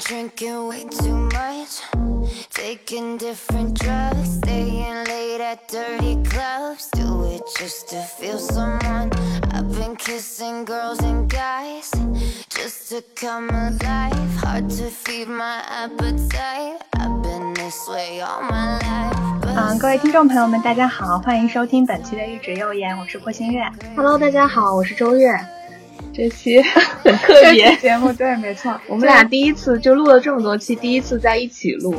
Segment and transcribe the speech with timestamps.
[0.00, 1.82] drinking way too much,
[2.50, 9.10] taking different drugs, staying late at dirty clubs, do it just to feel someone.
[9.52, 11.90] I've been kissing girls and guys
[12.48, 16.78] just to come alive, hard to feed my appetite.
[16.94, 19.18] I've been this way all my life.
[19.56, 23.68] 嗯，各位听众朋友们，大家好，欢迎收听本期的一直右眼，我是郭新月。
[23.96, 25.36] Hello，大家好，我是周月。
[26.18, 26.60] 这期
[27.04, 27.76] 很特别。
[27.76, 31.94] 节目对，没错， 我们俩第一次就录了这么多期，第一次在一起录。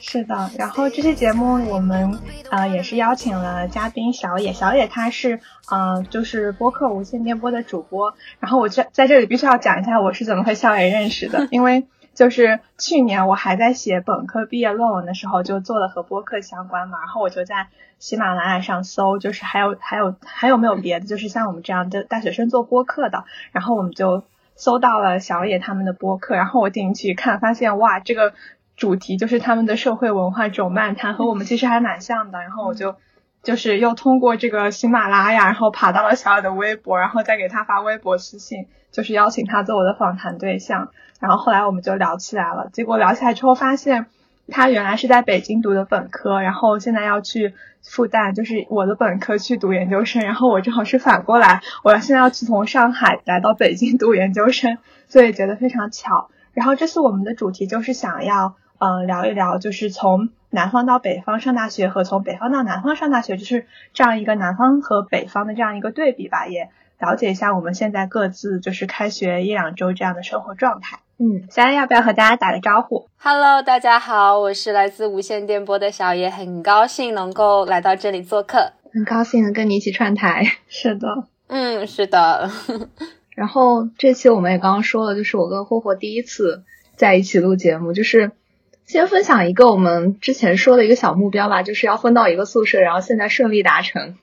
[0.00, 2.18] 是的，然后这期节目我们
[2.50, 5.38] 呃也是邀请了嘉宾小野，小野他是
[5.70, 24.24] 呃就是播客无线电波的主播，然后我在在这里必须要讲一下我是怎么和小野认识的，因为就是去年我还在写本科毕业论文的时候就做了和播客相关嘛，然后我就在喜马拉雅上搜，就是还有还有还有没有别的，就是像我们这样的大学生做播客的，然后我们就
[24.54, 28.32] 搜到了小野他们的播客，然后我进去看，发现哇这个。
[28.76, 32.96] 主题就是他们的社会文化种漫谈和我们其实还蛮像的，然后我就
[33.42, 44.06] 就是又通过这个喜马拉雅，然后爬到了小野的微博，然后再给他发微博私信，就是邀请他做我的访谈对象，然后后来我们就聊起来了，结果聊起来之后发现
[44.48, 56.28] 他原来是在北京读的本科，然后现在要去复旦，就是我的本科去读研究生，然后我正好是反过来，我现在要去从上海来到北京 读研究生，所以觉得非常巧。
[56.52, 58.56] 然后这次我们的主题就是想要。
[58.80, 70.98] 嗯，聊一聊就是从南方到北方上大学和从北方到南方上大学，就是这样一个南方和北方的这样一个对比吧，也了解一下我们现在各自就是开学一两周这样的生活状态。
[71.18, 80.42] 嗯，小野要不要和大家打个招呼？Hello，大家好，我是来自无线电波的小野，很高兴能够来到这里做客，很高兴能跟你一起串台。
[80.68, 81.06] 是的，
[81.48, 82.50] 嗯，是的。
[83.36, 86.64] 然后这期我们也刚刚说了，就是我跟霍霍第一次
[86.96, 88.32] 在一起录节目，就是。
[88.90, 94.16] 先分享一个我们之前说的一个小目标吧，就是要分到一个宿舍，然后现在顺利达成。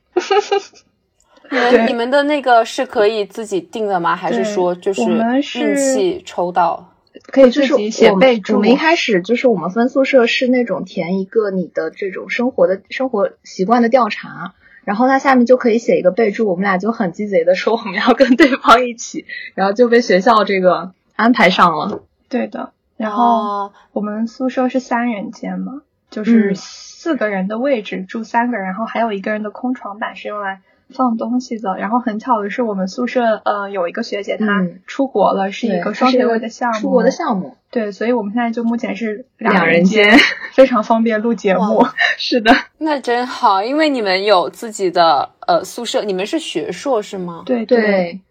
[1.50, 4.14] 你们 你们的那个是可以自己定的吗？
[4.14, 6.94] 还是说就是运气抽到？
[7.32, 8.56] 可以自己写备注。
[8.56, 16.46] 我们一开始就是我们分宿舍是那种填一个你的这种生活的生活习惯的调查，然后它下面就可以写一个备注。
[16.46, 19.26] 我们俩就很鸡贼的说我们要跟对方一起，
[19.56, 22.02] 然后就被学校这个安排上了。
[22.28, 22.74] 对的。
[22.98, 31.78] 然后我们宿舍是三人间嘛，就是四个人的位置、嗯、住三个人，然后还有一个人的空床板是用来放东西的。
[31.78, 37.56] 然后很巧的是，我们宿舍呃有一个学姐她出国了，嗯、是一个双学位的项目，出国的项目。
[37.70, 40.18] 对，所以我们现在就目前是两人间，
[40.54, 41.86] 非常方便录节目。
[42.18, 47.44] 是的，那真好，因为你们有自己的呃宿舍，你们是学硕是吗？
[47.46, 47.80] 对对。
[47.80, 48.22] 对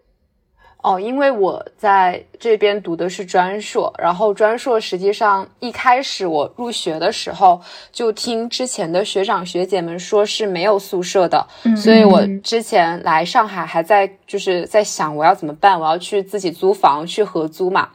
[0.86, 7.60] 哦，因为我在这边读的是专硕，然后专硕实际上一开始我入学的时候
[7.91, 17.88] 就听之前的学长学姐们说是没有宿舍的，嗯、所以我之前来上海还在就是在想我要怎么办，我要去自己租房去合租嘛，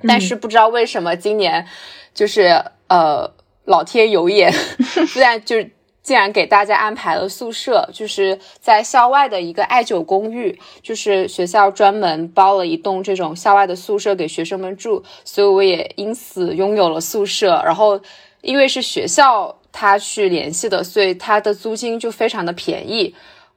[0.00, 1.66] 嗯、但是不知道为什么今年
[2.14, 3.30] 就是呃
[3.66, 4.50] 老天有眼，
[5.06, 5.70] 虽然就是。
[6.04, 17.60] 竟然给大家安排了宿舍，就是在校外的一个爱九公寓，就是学校专门包了一栋这种校外的宿舍给学生们住，所以我也因此拥有了宿舍。
[17.64, 17.98] 然后
[18.42, 23.14] 因为是学校他去联系的，所以他的租金就非常的便宜，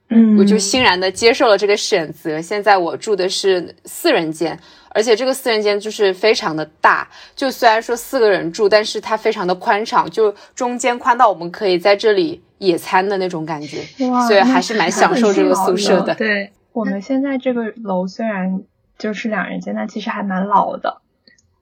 [0.09, 2.41] 嗯，我就欣然的接受了这个选择。
[2.41, 4.57] 现在我住的是四人间。
[4.97, 13.83] 而且这个四人间就是非常的大，就虽然说四个人住，但是它非常的宽敞，就中间宽到我们可以在这里野餐的那种感觉，
[14.27, 16.15] 所以还是蛮享受这个宿舍的。
[16.15, 18.63] 对，我们现在这个楼虽然
[18.97, 21.01] 就是两人间，但其实还蛮老的。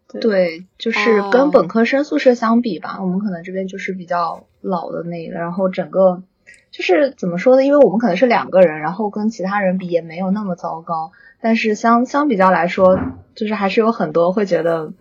[0.08, 6.24] 对，对就是跟本科生宿舍相比吧，哦、我们可能这边就是比较老的那个，然后整个
[6.72, 7.66] 就是怎么说呢？
[7.66, 11.12] 因为我们可能是两个人，然后跟其他人比也没有那么糟糕。
[11.46, 13.00] 但是相相比较来说，
[13.36, 14.92] 就是还是有很多会觉得，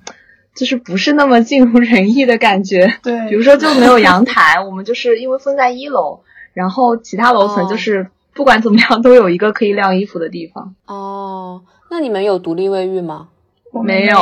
[0.54, 2.98] 就是不是那么尽如人意的感觉。
[3.02, 6.20] 对，比如说就没有阳 台，我们就是因为分在一楼，
[6.52, 10.74] 然后其他楼层就是不管怎么样都有一个可以晾衣服的地方。
[10.84, 13.28] 哦，那你们有独立卫浴吗？
[13.72, 14.18] 我没有。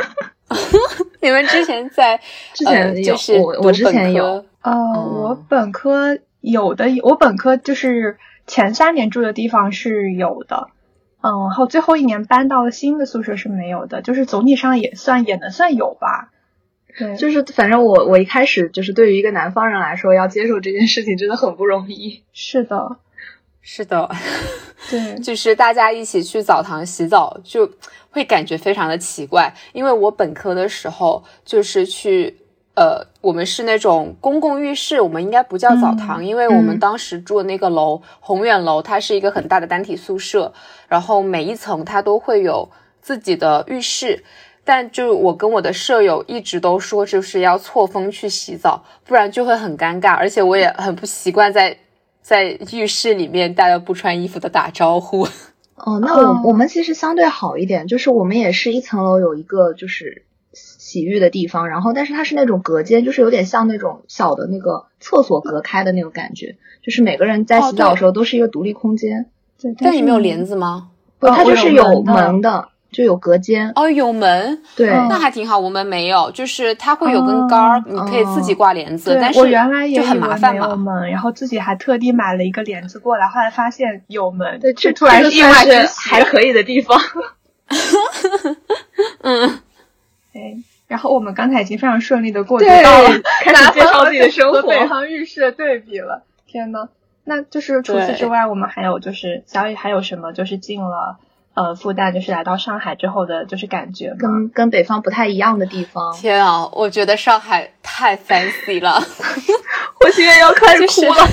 [1.22, 2.20] 你们之前在
[2.52, 4.44] 之前呃、就是我我之前有。
[4.60, 10.68] 呃，我本科有的，我本科就是前三年住的地方是有的。
[11.22, 16.30] 嗯，然后最后一年搬到了新的宿舍是没有的，就是总体上也算也能算有吧。
[16.98, 22.22] 对，就是反正我我一开始就是对于一个南方人来说，要接受这件事情真的很不容易。
[22.32, 22.96] 是的，
[23.62, 24.10] 是的，
[24.90, 27.70] 对， 就是大家一起去澡堂洗澡，就
[28.10, 29.54] 会感觉非常的奇怪。
[29.72, 32.34] 因为我本科的时候就是去，
[32.80, 40.50] 呃，我们是那种公共浴室，我们应该不叫澡堂，嗯因为我们当时住的那个楼宏远楼，它是一个很大的单体宿舍，
[40.88, 42.70] 然后每一层它都会有
[43.02, 44.24] 自己的浴室。
[44.64, 50.14] 但就我跟我的舍友一直都说，就是要错峰去洗澡，不然就会很尴尬。
[50.14, 51.76] 而且我也很不习惯在
[52.22, 55.24] 在浴室里面大家不穿衣服的打招呼。
[55.74, 60.24] 哦，那我、哦我们其实相对好一点，就是我们也是一层楼有一个就是
[60.90, 69.26] 洗浴的地方，然后但是它是那种隔间，就是有点像那种小的那个厕所隔开的那种感觉，就是每个人在哦洗澡的时候都是一个独立空间，
[69.62, 70.88] 对，但你没有帘子吗？
[71.20, 73.70] 不，它就是有门的就有隔间。
[73.76, 75.56] 哦，有门，对，嗯那还挺好。
[75.56, 80.74] 我们没有，就是它会有根哦杆儿，你可以自己挂帘子，对但是我原来也就很麻烦嘛。
[80.74, 86.98] 门，然后自己还特地买了一个帘子过来，后来发现有门，对，这突然意外算是之喜还可以的地方。
[89.22, 89.60] 嗯，
[90.32, 90.56] 对，
[90.90, 93.08] 然后我们刚才已经非常顺利的过渡到了
[93.44, 96.24] 开始介绍自己的生活和北方浴室的对比了。
[96.48, 96.88] 天呐，
[97.22, 101.16] 那就是除此之外，我们还有就是小雨还有什么就是进了
[101.54, 104.16] 呃复旦，就是来到上海之后的就是感觉吗？
[104.18, 109.00] 跟跟北方不太一样的地方，天啊，我觉得上海太 fancy 了，
[110.04, 111.28] 我现在要开始就是哭了。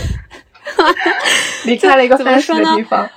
[1.66, 3.10] 离开了一个 fancy 的地方。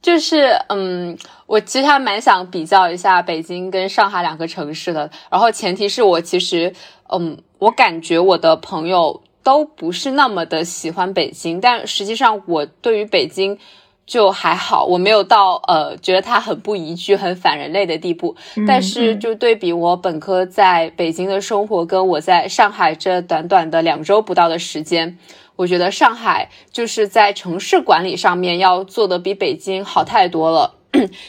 [0.00, 1.16] 就是嗯，
[1.46, 6.72] 我其实还蛮想比较一下北京跟上海两个城市的，然后前提是我其实
[7.08, 13.58] 嗯，我感觉我的朋友都不是那么的喜欢北京，但实际上我对于北京。
[14.06, 18.36] 就还好，我没有到呃觉得它很不宜居、很反人类的地步。
[18.66, 25.16] 但是嗯就对比我本科在北京的生活，跟我在上海这短短的两周不到的时间，
[25.56, 30.74] 我觉得上海就是在城市管理上面要做的比北京好太多了。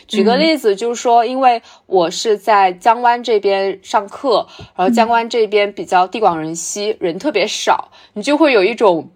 [0.07, 9.09] 举个例子，就是说，因为我是在江湾这边上课，然后江湾这边比较地广人稀，人特别少，你就会有一种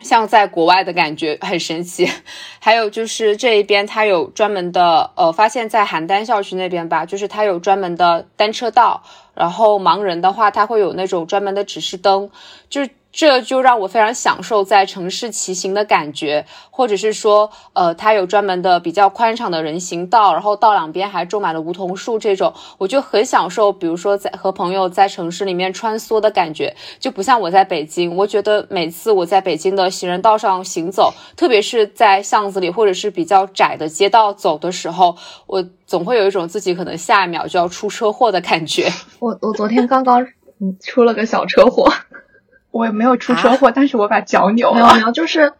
[0.00, 2.08] 像在国外的感觉，很神奇。
[2.60, 9.02] 还有就是这一边它有专门的，呃，发现在邯郸校区那边吧，就是它有专门的单车道，
[9.34, 12.30] 然后盲人的话，它会有那种专门的指示灯，
[12.68, 12.82] 就
[13.18, 23.72] 这就让我非常享受在城市骑行的感觉，或者是说，呃，它有专门的比较宽敞的人行道，然后道两边还种满了梧桐树，这种我就很享受。
[23.72, 28.14] 比如说在和朋友在城市里面穿梭的感觉，就不像我在北京。
[28.14, 35.16] 我觉得每次我在北京的行人道上行走，特别是在巷子里或者是比较窄的街道走的时候，
[35.48, 38.88] 我总会有一种自己可能下一秒就要出车祸的感觉。
[39.18, 40.22] 我我昨天刚刚
[40.60, 41.92] 嗯出了个小车祸，
[42.78, 44.74] 我也没有出车祸，但是我把脚扭了。
[44.74, 45.52] 没有没有，就是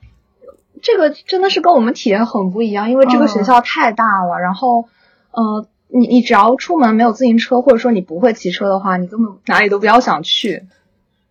[0.80, 4.88] 这个真的是跟我们体验很不一样，因为这个学校太大了，然后
[5.32, 10.66] 呃，你你只要出门没有自行车，或者说你不会骑车的话，你根本哪里都不要想去。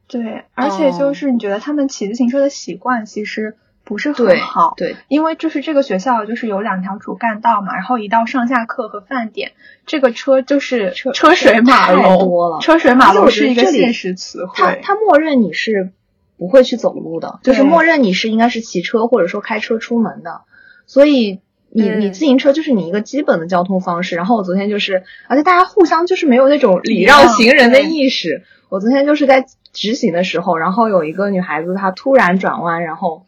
[0.10, 3.56] 对，而且就是你觉得他们骑自行车的习惯其实
[3.88, 9.54] 不是很好，对，因为就是这个学校就是有两条主干道嘛，然后一到上下课和饭点，
[9.86, 14.54] 这个车就是车车水马龙，车水马龙是一个现实词汇。
[14.56, 15.92] 他他默认你是
[16.38, 20.42] 不会去走路的，就是默认你是应该是骑车或者说开车出门的，
[20.86, 21.40] 所以
[21.70, 22.02] 你嗯。
[22.02, 24.16] 你自行车就是你一个基本的交通方式。
[24.16, 28.44] 然后我昨天就是，而且大家互相就是没有那种礼让行人的意识。
[28.70, 33.24] 我昨天就是在直行的时候，然后有一个女孩子她突然转弯，然后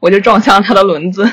[0.00, 1.30] 我就撞向他的轮子，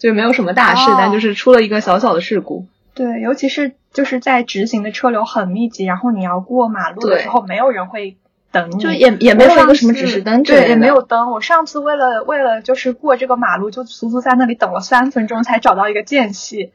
[0.00, 2.66] 就没有什么大事，哦但就是出了一个小小的事故。
[2.94, 8.16] 对，尤其是就是在直行的车流很密集，然后你要过马路的时候，没有人会
[8.52, 11.32] 等你，就也也没有一个什么指示灯对，也没有灯。
[11.32, 16.72] 我上次为了为了就是过这个马路，就足足在那里等了三分钟才找到一个间隙。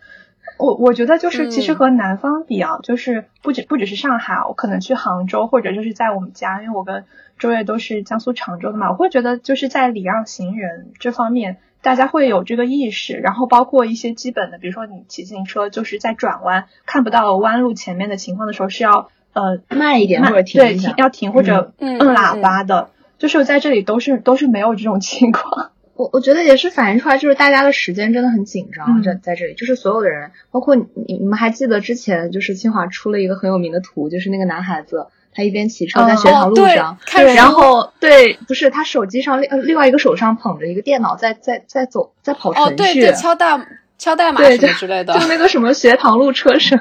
[0.58, 7.06] 我我觉得就是其实嗯和南方比啊，就是不止不只是上海，我可能去杭州或者就是在我们家，因为我跟
[7.40, 25.72] 周围都是江苏常州的嘛，我会觉得就是在礼让行人这方面，大家会有这个意识，然后包括一些基本的，比如说你骑自行车就是在转弯看不到弯路前面的情况的时候是要呃慢一点慢或者停对停要停或者嗯摁喇叭的，就是在这里都是都是没有这种情况。
[25.96, 29.04] 我我觉得也是反映出来，就是大家的时间真的很紧张，嗯。
[29.04, 30.86] 在在这里，就是所有的人，包括你
[31.20, 35.08] 你们还记得之前就是清华出了一个很有名的图，就是那个男孩子
[35.40, 36.98] 他一边骑车在哦学堂路上，
[37.34, 43.58] 然后对，不是他手机上另呃另外一个手上捧着一个电脑在在在走在跑程哦，序，对对，敲代
[43.98, 45.18] 敲代码什么之类的。
[45.18, 45.28] 就。
[45.28, 46.78] 那个什么学堂路车声，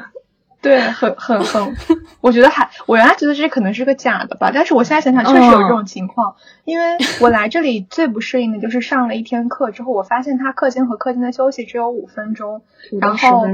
[0.68, 1.76] 对，很很很，
[2.20, 12.62] 我觉得还，我原来觉得这可能是个假的吧，但是我现在想想确实有这种情况，因为我来这里最不适应的就是上了一天课之后，我发现他课间和课间的休息只有五分钟，
[13.00, 13.46] 然后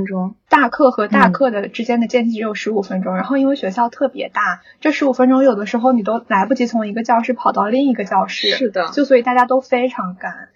[0.49, 10.49] 大课和大课的之间的间隙只有十五分钟，然后因为学校特别大，这十五分钟有的时候你都来不及从一个教室跑到另一个教室，是的，就所以大家都非常赶，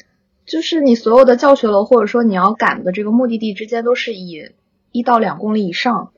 [0.47, 4.51] 就是你所有的教学楼或者说你要赶的这个目的地之间都是以
[4.93, 6.11] 一到两公里以上。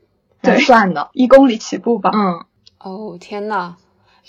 [0.43, 2.11] 对，算的，一公里起步吧。
[2.15, 2.41] 嗯，
[2.79, 3.77] 哦天呐，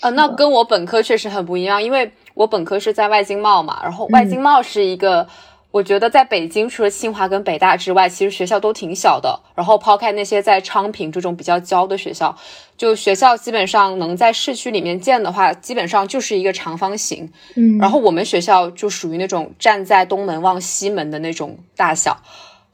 [0.00, 5.26] 呃，那跟我本科确实很不一样，因为我本科是在外经贸嘛，然后外经贸是一个，
[5.70, 9.40] 我觉得在北京除了清华跟北大之外，其实学校都挺小的。
[9.54, 12.36] 然后抛开那些在昌平这种比较郊的学校，
[12.76, 17.30] 就学校基本上能在市区里面建的话，基本上就是一个长方形。
[17.54, 22.18] 嗯，然后我们学校就属于那种站在东门望西门的那种大小，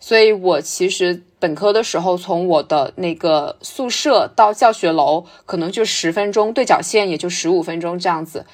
[0.01, 1.23] 所以我其实。
[1.41, 8.45] 本科的时候，从我的那个宿舍到教学楼，可能就十分钟，对角线也就十五分钟这样子，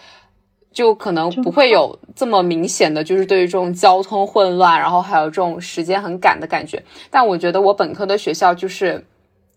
[0.70, 6.82] 就可能不会有这么明显的，就是对于这种交通混乱，然后还有这种时间很赶的感觉。
[7.10, 9.06] 但我觉得我本科的学校就是，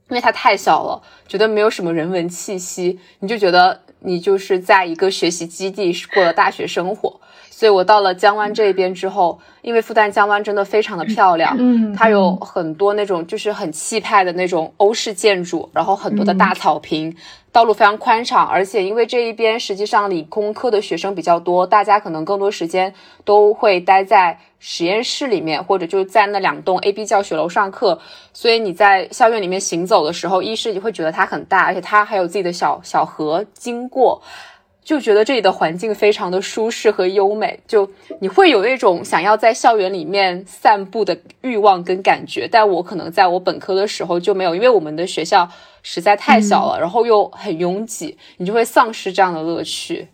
[0.09, 7.19] 因为它太小了，觉得没有什么人文气息，你就觉得你就是在一个学习基地过了大学生活。
[7.57, 17.15] 所以我到了江湾这边之后，因为复旦江湾真的非常的漂亮，嗯，它有很多那种就是很气派的那种欧式建筑，然后很多的大草坪。
[17.51, 22.93] 道路非常宽敞，而且因为这一边实际上理工科的学生比较多，大家可能更多时间
[23.25, 27.99] 都会待在实验室里面，或者就在那两栋 A、B 教学楼上课，
[28.33, 34.21] 所以你在校园里面行走的时候，一是你会觉得它很大，而且它还有自己的小小河经过。
[34.87, 37.91] 就觉得这里的环境非常的舒适和优美，就
[38.21, 42.47] 你会有一种想要在校园里面散步的欲望跟感觉。
[42.49, 45.45] 但我可能在我本科的时候就没有，因为我们的学校
[45.83, 50.07] 实在太小了，然后又很拥挤，你就会丧失这样的乐趣。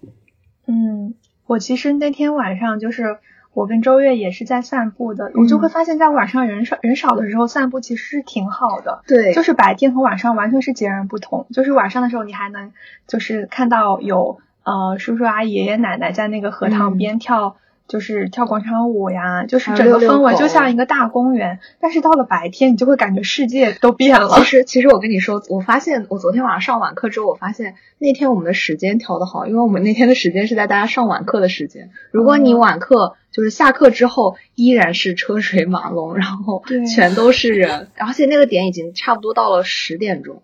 [0.66, 1.14] 嗯，
[1.46, 3.20] 我其实那天晚上就是
[3.54, 9.04] 我跟周月也是在散步的，我就会发现，在晚上人少人少的时候散步其实是挺好的。
[9.06, 11.46] 对，就是白天和晚上完全是截然不同。
[11.54, 12.72] 就是晚上的时候，你还能
[13.08, 14.40] 就是看到有。
[14.64, 21.60] 呃，叔叔阿姨、爷爷奶奶在那个荷塘边跳，就是跳广场舞呀，就是整个氛围就像一个大公园。
[21.82, 24.30] 但是到了白天，你就会感觉世界都变了。
[24.38, 31.90] 其实，其实我跟你说，我发现我昨天晚上上晚课之后，我发现那天我们的时间调的好，因为我们那天的时间是在大家上晚课的时间。
[32.12, 36.64] 如果你晚课就是下课之后，依然是车水马龙，然后
[36.96, 40.42] 全都是人，而且那个点已经差不多到了十点钟。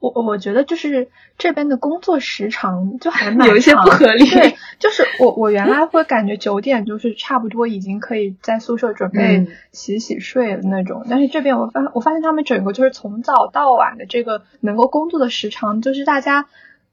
[0.00, 4.26] 我我觉得就是这边的工作时长就还蛮有一些不合理。
[4.28, 16.46] 对，就是我我原来会感觉九点就是差不多已经可以在宿舍准备洗洗睡的那种，但是这边我发我发现他们整个就是从早到晚的这个能够工作的时长，就是大家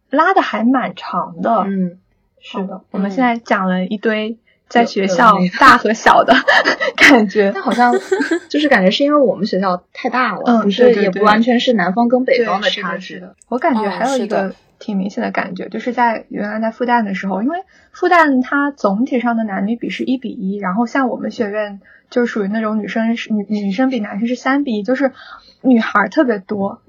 [0.09, 1.63] 拉的还蛮长的。
[1.65, 1.97] 嗯，
[2.41, 4.37] 是的，我们现在讲了一堆。
[4.67, 6.33] 在学校大和小的
[6.97, 7.93] 感觉，但好像
[8.49, 13.23] 就是感觉是因为我们学校太大了，嗯，是也不完全是南方跟北方的差距。
[13.47, 17.59] 我感觉还有一个挺明显的感觉，就是在原来在复旦的时候，因为
[17.91, 25.13] 复旦它总体上的男女比是一比一，然后像我们学院就属于那种女生是女女生比男生是三比一，就是
[25.61, 26.81] 女孩特别多，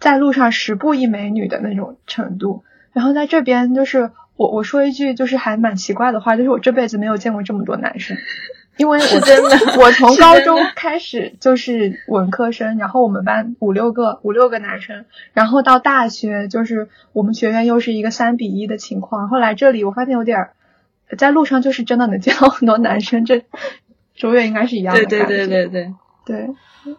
[0.00, 4.10] 在路上十步一美女的那种程度，然后在这边就是。
[4.40, 8.16] 我我说一句就是还蛮奇怪的话，就是我这辈子没有见过这么多男生，
[8.78, 15.04] 因为我真的，我从高中开始就是文科生，然后我们班五六个五六个男生，
[15.34, 20.54] 然后到大学就是我们学院又是一个三比一的情况，后来这里我发现有点儿
[21.18, 23.44] 在路上就是真的能见到很多男生，这
[24.14, 25.94] 卓越应该是一样的，对对对对对
[26.30, 26.48] 对。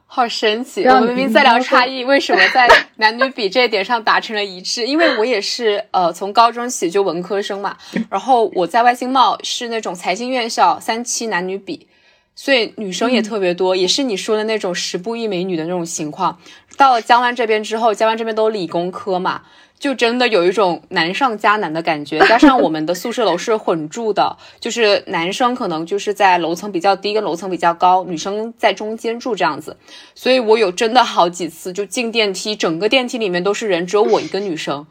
[0.06, 0.84] 好神奇！
[0.84, 4.86] 我们明明在聊差异，为什么在男女比这一点上达成了一致？
[4.86, 7.76] 因为我也是呃从高中起就文科生嘛，
[8.08, 11.88] 然后我在外经贸是那种财经院校，三期男女比，
[12.36, 16.38] 所以女生也特别多，也是你说的那种十步一美女的那种情况。
[16.78, 19.42] 到了江湾这边之后，江湾这边都理工科嘛。
[19.82, 29.76] 就真的有一种难上加难的感觉， 加上我们的宿舍楼是混住的，就是男生可能就是在楼层比较低跟楼层比较高，女生在中间住这样子，
[30.14, 34.86] 所以我有真的好几次就进电梯，整个电梯里面都是人，只有我一个女生。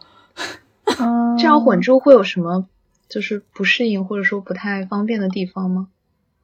[1.39, 2.67] 这样混住会有什么
[3.09, 5.87] 就是不适应或者说不太方便的地方吗？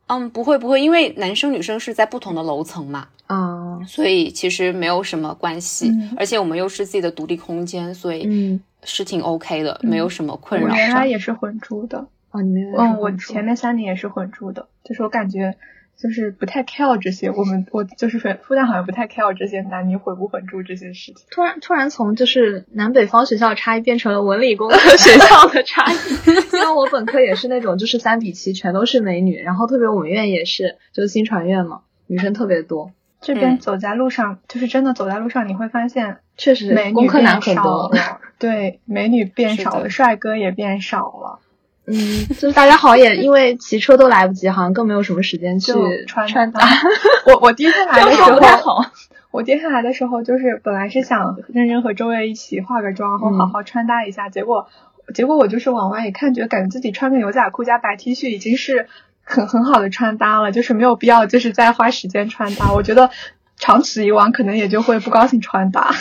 [0.09, 10.75] 嗯，不会不会，因为男生女生是在不同的楼层嘛，啊，所以其实没有什么关系，而且我们又是自己的独立空间，所以是挺 OK 的，没有什么困扰。
[10.75, 15.57] 原来也是混住的哦，你们嗯，我前面三年也是混住的，就是我感觉
[15.97, 17.31] 就是不太 care 这些。
[17.31, 21.26] 我们我就是复复旦好像不太 care 这些男女混不混住这些事情。
[21.31, 25.97] 突然突然从就是南北方学校的差异变成了文理工 科学校的差异。
[26.57, 32.93] 因为我本科也是那种就是三比七全都是美女，然后特别我们院也是就是新传院嘛，女生特别多。
[33.23, 37.88] 这边走在路上，就是真的走在路上，你会发现确实美女工科男变少很多。
[37.88, 41.41] 了，对，美女变少了，帅哥也变少了。
[41.87, 45.73] 嗯，就是大家好也因为骑车都来不及，好像更没有什么时间去
[46.07, 46.61] 穿穿搭。
[47.26, 48.85] 我我第一天来的时候不太好。
[49.31, 54.69] 我第一天来的时候， 就是本来是想认真和周围一起化个妆，然后嗯好好穿搭一下，结果
[55.14, 58.88] 结果我就是往外一看，觉得感觉自己穿个牛仔裤加白 T 恤已经是
[59.23, 62.73] 很很好的穿搭了，就是没有必要就是再花时间穿搭。
[62.73, 63.11] 我觉得
[63.57, 65.95] 长此以往，可能也就会不高兴穿搭。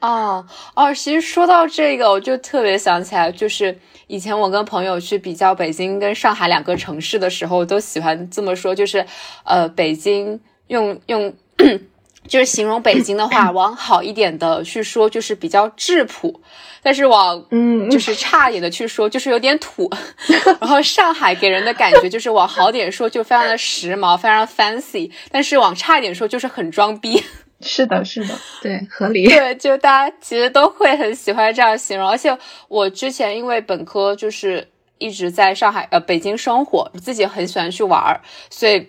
[0.00, 9.04] 哦哦，其实说到这个，我就特别想起来，就是以前我跟朋友去比较北京跟上海两个城市的时候，都喜欢这么说，就是
[9.44, 11.32] 呃，北京用用。
[12.28, 16.30] 就是形容北京的话， 往好一点的去说，就是比较质朴；
[16.82, 19.90] 但是往嗯，就是差一点的去说，就是有点土。
[20.60, 27.24] 然后上海给人的感觉就是往好点说，就非常的时髦，非常 fancy；但是往差一点说，就是很装逼。
[27.60, 29.28] 是的，是的， 对，合理。
[29.28, 32.36] 对，就大家其实都会很喜欢这样形容，而且
[32.68, 38.88] 我之前因为本科就是一直在上海呃北京生活，自己很喜欢去玩儿，所以。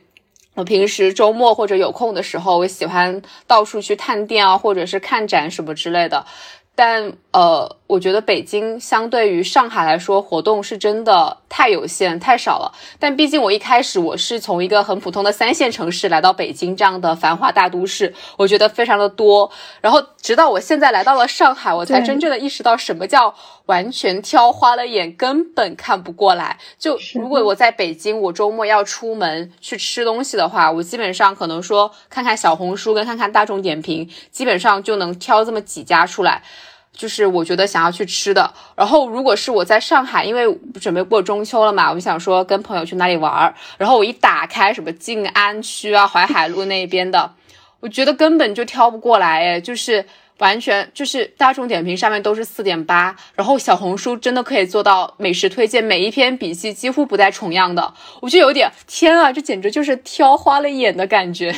[0.54, 6.26] 我平时周末或者有空的时候，我喜欢到处去探店啊，或者是看展什么之类的。
[6.74, 12.72] 但呃，我觉得北京相对于上海来说，活动是真的太有限、太少了。
[12.98, 19.52] 但毕竟我一开始我是从一个很普通的三线城市来到北京这样的繁华大都市，我觉得非常的多。
[19.82, 23.34] 然后直到我现在来到了上海，我才真正的意识到什么叫
[23.72, 26.58] 完全挑花了眼，根本看不过来。
[26.78, 36.44] 就如果我在北京，我周末要出门去吃东西的话，我基本上可能说看看小红书跟看看大众点评，基本上就能挑这么几家出来。
[36.92, 40.44] 就是我觉得想要去吃的，然后如果是我在上海，因为
[40.82, 47.34] 准备过中秋了嘛，我就想说跟朋友去哪里玩儿，然后我一打开什么静安区啊、淮海路那边的，
[47.80, 50.06] 我觉得根本就挑不过来，哎，就是
[50.42, 61.56] 完全就是大众点评上面都是四点八，然后小红书真的可以做到美食推荐，每一篇笔记几乎不带重样的，我就有点天啊，这简直就是挑花了眼的感觉。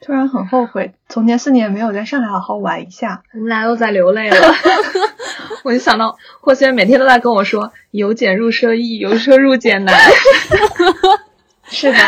[0.00, 3.22] 突然很后悔，从前四年没有在上海好好玩一下。
[3.34, 4.36] 我们俩又在流泪了。
[5.62, 9.94] 我就想到霍先生每天都在跟我说“由俭入奢易，由奢入俭难
[11.70, 11.98] 是的，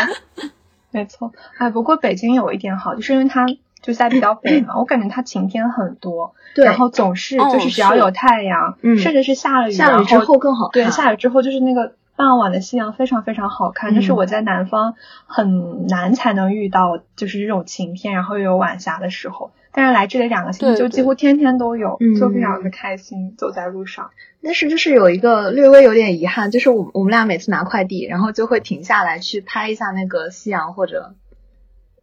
[0.91, 1.31] 没错。
[1.57, 3.45] 哎，不过北京有一点好，就是因为它
[3.81, 10.83] 就在比较北嘛， 我感觉它晴天很多，对然后总是哦就是只要有太阳，嗯甚至是下了”，雨，下雨之后更好看。
[10.83, 14.93] 对，下雨之后就是那个傍晚的夕阳非常非常好看，这是嗯我在南方
[15.25, 19.51] 很难才能遇到，就是这种晴天，然后又有晚霞的时候。
[19.73, 24.11] 但是来这里两个星期，就几乎天天都有，嗯就非常的开心，走在路上。
[24.43, 31.13] 但是就是有一个略微有点遗憾，就是我我们俩每次拿快递，然后就会停下来去拍一下那个夕阳或者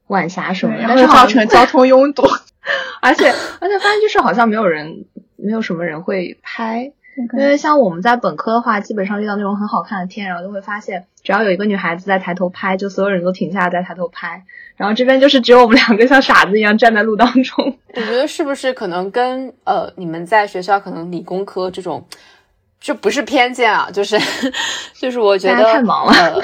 [0.09, 2.23] 晚霞什么，的，然后又但是造成交通拥堵。
[3.01, 6.93] 而且而且发现就是好像没有人，没有什么人会拍。
[7.33, 14.45] 因为像我们在本科的话，基本上遇到那种很好看的天，然后就会发现，只要有一个女孩子在抬头拍，就所有人都停下来在抬头拍。
[14.77, 17.77] 然后这边就是只有我们两个像傻子一样站在路当中。
[17.95, 22.07] 我觉得是不是可能跟呃你们在学校可能理工科这种，
[22.81, 24.17] 这不是偏见啊，就是
[24.95, 26.43] 就是我觉大得家太忙了呃，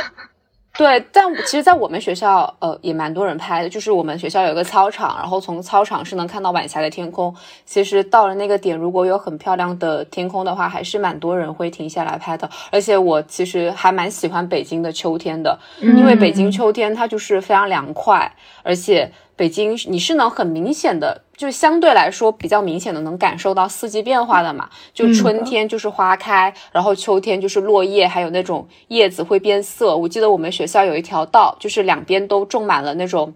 [0.76, 7.32] 对，但其实，在我们学校呃也蛮多人拍的，就是我们学校有一个操场，然后从操场是能看到晚霞的天空。
[7.64, 12.50] 其实到了那个点，如果有很漂亮的天空的话，还是蛮多人会停下来拍的。
[12.72, 18.32] 而且我其实还蛮喜欢北京的秋天的，因为北京秋天它就是非常凉快，
[18.64, 24.68] 而且北京你是能很明显的，就相对来说比较明显的能感受到四季变化的嘛。
[24.92, 29.96] 就春天就是花开，然后秋天就是落叶，还有那种叶子会变色。
[29.96, 33.34] 我记得我们学校有一条道，就是两边都种满了那种，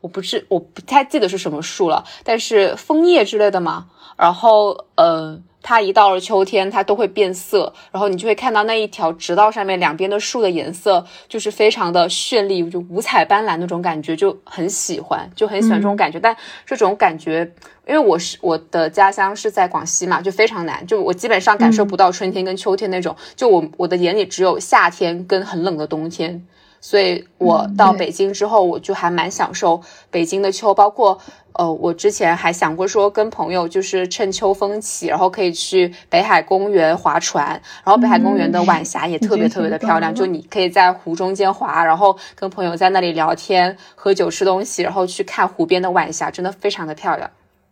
[0.00, 3.86] 我不是我不太记得是什么树了，但是枫叶之类的嘛。
[4.16, 5.42] 然后呃。
[5.62, 16.20] 它一到了秋天，它都会变色，然后你就会看到那一条直道上面两边的树的颜色就是非常的绚丽，就五彩斑斓那种感觉，就很喜欢，就很喜欢这种感觉。
[16.20, 17.52] 但这种感觉，
[17.86, 26.46] 因为我是我的家乡是在广西嘛，就非常难，就我基本上感受不到春天跟秋天那种，就我我的眼里只有夏天跟很冷的冬天，
[26.80, 31.18] 所以我到北京之后，我就还蛮享受北京的秋，包括
[31.52, 47.28] 呃，我之前还想过说跟朋友就是趁秋风起，然后可以去北海公园划船，然后北海公园的晚霞也特别特别的漂亮，就你可以在湖中间划，然后跟朋友在那里聊天、喝酒、吃东西，然后去看湖边的晚霞，真的非常的漂亮。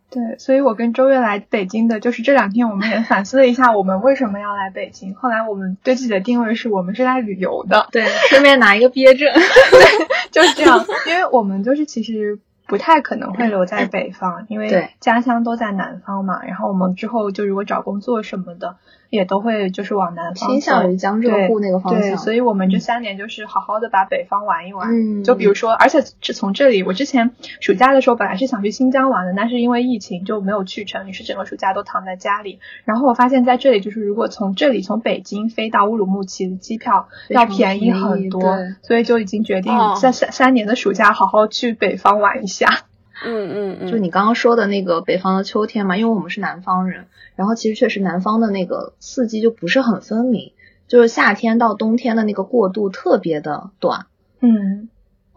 [0.09, 5.13] 对，所以我跟周月来北京的，就是这两天我们也反思了一下，我们为什么要来北京。
[5.15, 10.85] 后来我们对自己的定位是我们是来旅游的，对，顺便拿一个毕业证， 对，就是这样。
[11.07, 16.41] 因为我们就是其实不太可能会留在北方，因为家乡都在南方嘛。
[16.45, 18.77] 然后我们之后就如果找工作什么的。
[19.09, 24.89] 也都会就是往南方倾向于江浙沪那个方向，对，所以我们这三年就是好好的把北方玩一玩。
[24.89, 32.59] 嗯，就比如说，而且是从这里，我之前暑假的时候本来是想去新疆玩的，但是因为疫情就没有去成，于是整个暑假都躺在家里。
[32.85, 42.86] 然后我发现在这里，就是如果从这里从北京飞到乌鲁木齐的机票要便宜很多，所以就已经决定在三三年的暑假好好去北方玩一下。
[43.25, 50.53] 嗯嗯嗯，就你刚刚说的那个北方的秋天嘛，因为我们是南方人，然后其实确实南方的那个四季就不是很分明，
[50.87, 54.05] 就是夏天到冬天的那个过渡特别的短。
[54.39, 54.89] 嗯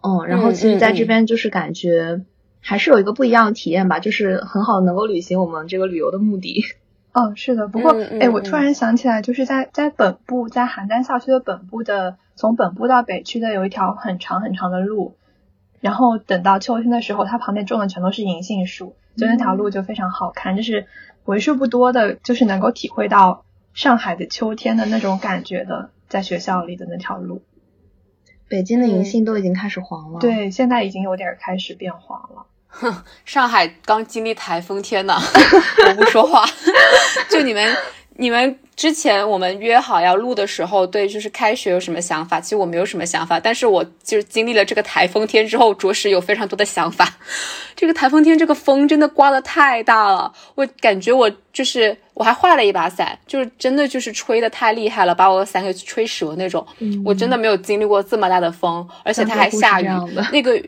[0.03, 2.23] 嗯，然后其实在这边就是感觉
[2.61, 6.65] 还是有一个不一样的体验吧，就是很好能够履行我们这个旅游的目的。
[7.13, 15.17] 哦，是的，不过哎，我突然想起来，就是在在本部，在邯郸校区的本部的，从本部到北区的有一条很长很长的路。
[15.81, 20.57] 然后等到秋天的时候，它旁边种的全都是银杏树，就那条路就非常好看。
[20.57, 20.87] 就是
[21.25, 27.43] 为数不多的，就是能够体会到上海的秋天的那种感觉的，在学校里的那条路。
[28.49, 32.47] 北京的银杏都已经开始黄了，对，现在已经有点开始变黄了。
[32.69, 35.15] 哼， 上海刚经历台风天呢，
[35.89, 36.45] 我不说话。
[37.31, 37.77] 就你们。
[38.21, 42.39] 你们之前我们约好要录的时候，对，就是开学有什么想法？
[42.39, 47.17] 其实我没有什么想法，但是我就是经历了这个台风天之后，着实有非常多的想法。
[47.75, 56.67] 这个台风天，这个风真的刮的太大了，我感觉我就是我还画了一把伞，就是真的就是吹的太厉害了，把我的伞给吹折那种。
[57.03, 59.89] 我真的没有经历过这么大的风，而且它还下雨，
[60.31, 60.63] 那个。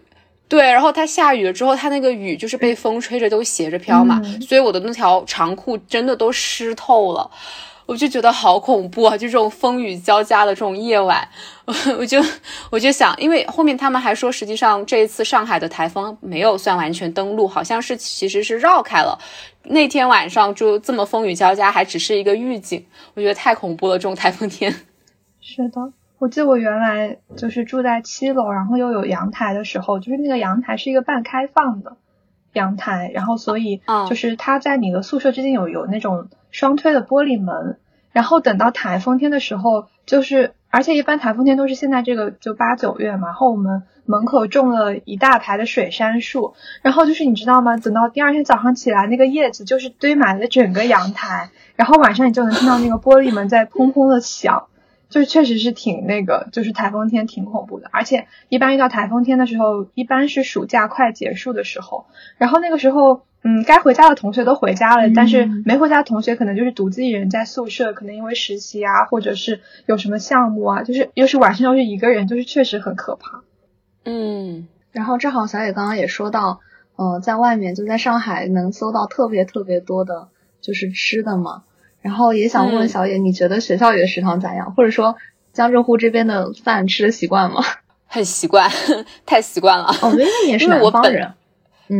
[0.53, 7.31] 对，然后它下雨了之后，它那个雨就是被风吹着都斜着飘嘛，所以我的那条长裤真的都湿透了，
[7.87, 9.12] 我就觉得好恐怖啊！
[9.17, 11.27] 就这种风雨交加的这种夜晚，
[11.99, 12.23] 我就
[12.69, 19.19] 我就想，因为后面他们还说，实际上这一次上海的台风没有算完全登陆，好像是其实是绕开了。
[19.65, 22.85] 那天晚上就这么风雨交加，还只是一个预警，
[23.15, 24.71] 我觉得太恐怖了，这种台风天。
[25.41, 25.93] 是的。
[26.22, 31.96] 我记得我原来就是住在七楼，然后又有阳台的时候，就是那个阳台是一个半开放的
[32.52, 37.80] 阳台，然后所以就是它在你的宿舍之间有有那种双推的玻璃门，
[38.12, 47.76] 然后等到台风天的时候，就是而且一般台风天都是现在这个就八九月嘛，然后我们门口种了一大排的水杉树，然后就是你知道吗？
[47.78, 54.68] 等到第二天早上起来，那个叶子就是堆满了整个阳台，然后晚上你就能听到那个玻璃门在砰砰的响。
[55.12, 62.07] 就是确实是挺那个，就是台风天挺恐怖的，而且一般遇到台风天的时候，一般是暑假快结束的时候，
[62.38, 73.42] 然后那个时候，嗯，该回家的同学都回家了，但是没回家的同学可能就是独自一人在宿舍，可能因为实习啊，或者是有什么项目啊，就是又是晚上又是一个人，就是确实很可怕。
[74.07, 76.61] 嗯，然后正好小野刚刚也说到，
[76.96, 80.29] 呃，在外面就在上海能搜到特别特别多的，
[80.62, 81.64] 就是吃的嘛。
[82.03, 84.75] 然后也想问问小野，你觉得学校里的食堂咋样？
[84.75, 85.17] 或者说
[85.53, 87.62] 江浙沪这边的饭吃的习惯吗？
[88.07, 88.71] 很习惯，
[89.25, 89.87] 太习惯了。
[90.03, 91.33] 哦，因为你也是南方人，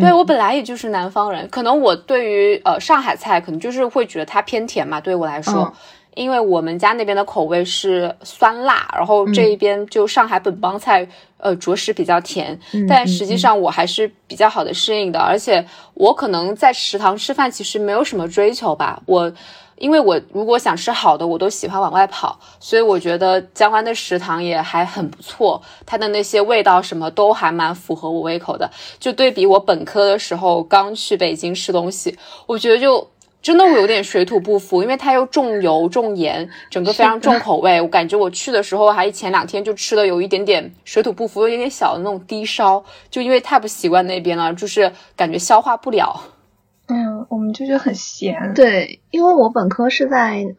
[0.01, 5.73] 对我本来也就是南方人，可能我对于呃上海菜可能就是会觉得它偏甜嘛，对我来说，
[6.15, 11.07] 因为我们家那边的口味是酸辣，然后这一边就上海本帮菜，
[11.39, 19.33] 呃，着实比较甜，但实际上我还是比较好的适应的，而且我可能在食堂吃饭其实没有什么追求吧，我。
[19.83, 28.71] 因为我如果想吃好的，我都喜欢往外跑，所以我觉得江湾的食堂也还很不错，它的那些味道什么都还蛮符合我胃口的。
[29.01, 32.17] 就对比我本科的时候刚去北京吃东西，
[32.47, 33.11] 我觉得就
[33.43, 37.81] 真的我有点水土不服，因为它又重油重盐，整个非常重口味。
[37.81, 46.23] 我感觉我去的时候还前两天就吃的有一点点水土不服，有一点点小的那种低烧，就因为太不习惯那边了，就是感觉消化不了。
[46.93, 48.53] 嗯，我们就觉得很咸。
[48.55, 50.55] 对，因为我本科是在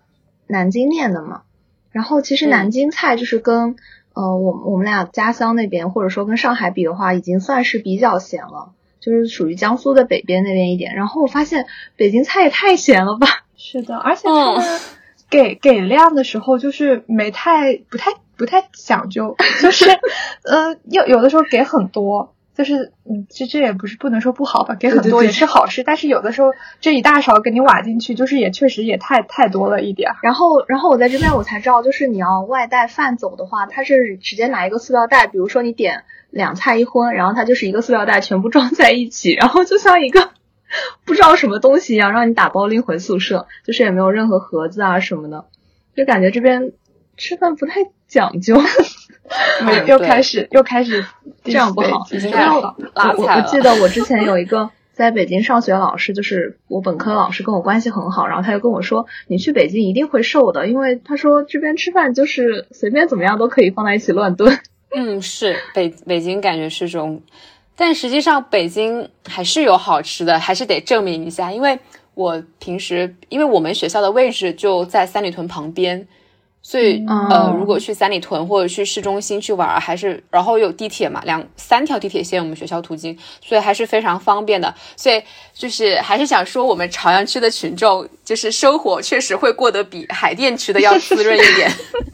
[0.47, 1.43] 南京念的嘛，
[1.91, 3.75] 然后其实南京菜就是跟
[4.13, 10.95] 呃我我们俩家乡那边或者说跟上海比的话，已经算是比较咸了，就是属于江苏的北边那边一点。
[10.95, 13.27] 然后我发现北京菜也太咸了吧？
[13.55, 14.79] 是的，而且他们
[15.29, 19.85] 给给量的时候就是没太不太不太讲究，就是
[20.43, 22.32] 呃，有有的时候给很多。
[22.55, 25.83] 就是嗯，这这也不是不能说不好吧，给很多也是好事。
[25.83, 30.11] 但是有的时候这一大勺给你挖进去，就是也确实也太太多了一点。
[30.21, 40.29] 然后然后我在这边我才知道，就是你要外带饭走的话，它是直接拿一个塑料袋，比如说你点两菜一荤，然后它就是一个塑料袋全部装在一起，然后就像一个
[41.05, 45.45] 不知道什么东西一样，让你打包拎回宿舍，就是也没有任何盒子啊什么的，
[45.95, 46.73] 就感觉这边
[47.17, 48.61] 吃饭不太讲究。
[49.87, 51.05] 又开始又开始
[51.43, 52.75] 这样不好，已经拉了
[53.17, 64.59] 我我记得我之前有一个在北京上学老师，就是我本科老师跟我关系很好，然后他就跟我说，你去北京一定会瘦的，因为他说这边吃饭就是随便怎么样都可以放在一起乱炖。
[64.95, 67.21] 嗯，是北北京感觉是这种，
[67.75, 71.79] 但实际上北京还是有好吃的，还是得证明一下，因为
[72.13, 76.05] 我平时因为我们学校的位置就在三里屯旁边。
[76.65, 84.73] 所以，呃，如果去三里屯或者去市中心去玩，还是然后有地铁嘛，两三条地铁线我们学校途经，所以还是非常方便的。
[84.95, 85.21] 所以
[85.53, 91.69] 就是还是想说，我们朝阳区的群众就是生活确实会过得比海淀区的要滋润一点。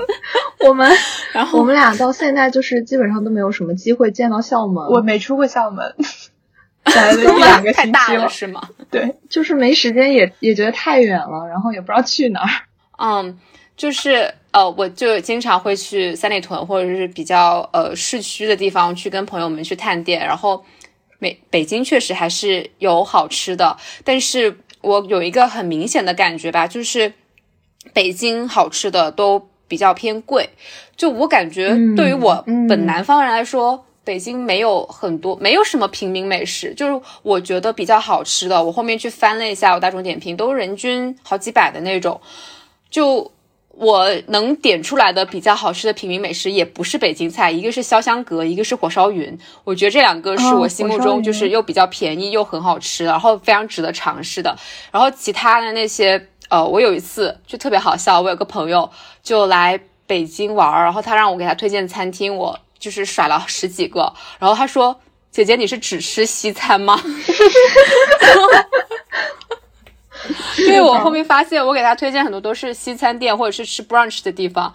[0.68, 0.92] 我们，
[1.32, 4.84] 然后我们俩到现在就是基本上都没有什么机会见到校门。
[4.88, 5.96] 我没出过校门，
[6.96, 8.68] 来了一两个星期了，是吗？
[8.90, 12.50] 对，就是没时间，也也觉得太远了，然后也不知道去哪儿。
[12.98, 13.38] 嗯。
[13.80, 20.20] 就是呃，我就经常会去三里屯或者是比较呃市区的地方去跟朋友们去探店。
[20.20, 20.66] 然后，
[21.18, 27.14] 北北京确实还是有好吃的，但是我有一个很明显的感觉吧，就是
[27.94, 30.50] 北京好吃的都比较偏贵。
[30.98, 36.74] 就我感觉，对于我本南方人来说，北京没有很多，没有什么平民美食。
[36.74, 42.20] 就是我觉得比较好吃的，我后面去翻了一下我大众点评，都人均好几百的那种，
[42.90, 43.32] 就。
[43.80, 49.40] 我能点出来的比较好吃的平民美食也不是北京菜，一个是潇湘阁，一个是火烧云。
[49.64, 54.54] 我觉得这两个是我心目中就是又比较便宜又很好吃，然后非常值得尝试的。
[54.92, 58.92] 然后其他的那些，呃，我有一次就特别好笑，我有个朋友
[59.24, 65.00] 就来北京玩，然后他让我给他推荐餐厅，我就是甩了十几个，然后他说
[65.32, 67.02] ：“姐姐，你是只吃西餐吗？”
[70.68, 74.74] 因为我后面发现，我给他推荐很多都是西餐店或者是吃 brunch 的地方，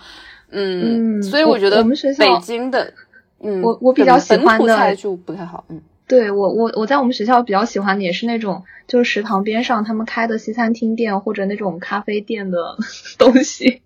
[0.50, 1.84] 嗯，所以我觉得
[2.18, 2.92] 北京的，
[3.40, 12.76] 嗯，我我比较喜欢的菜就不太好，嗯，对我我我在我们学校比较喜欢的也是那种就是食堂边上他们开的西餐厅店或者那种咖啡店的
[13.18, 13.82] 东西，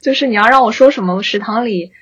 [0.00, 1.92] 就是你要让我说什么食堂里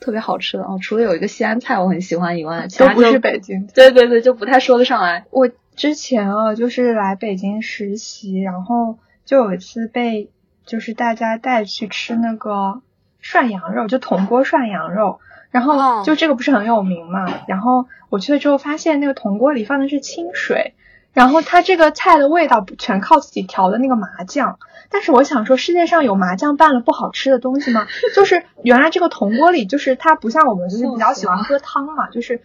[0.00, 5.48] 特别好吃的哦，除了有一个西安菜我很喜欢以外，都不是北京，对对对，就不太说得上来，我。
[5.78, 10.28] 之前啊，就是来北京实习，然后就有一次被
[10.66, 12.82] 就是大家带去吃那个
[13.20, 15.20] 涮羊肉，就铜锅涮羊肉，
[15.52, 20.74] 然后就这个不是很有名嘛，然后我去了之后发现那个铜锅里放的是清水，
[21.12, 24.58] 然后它这个菜的味道全靠自己调的那个麻酱，
[24.90, 27.86] 但是我想说世界上有麻酱拌了不好吃的东西吗？
[28.16, 32.42] 就是原来这个铜锅里就是它不像我们就是比较喜欢喝汤嘛，就是。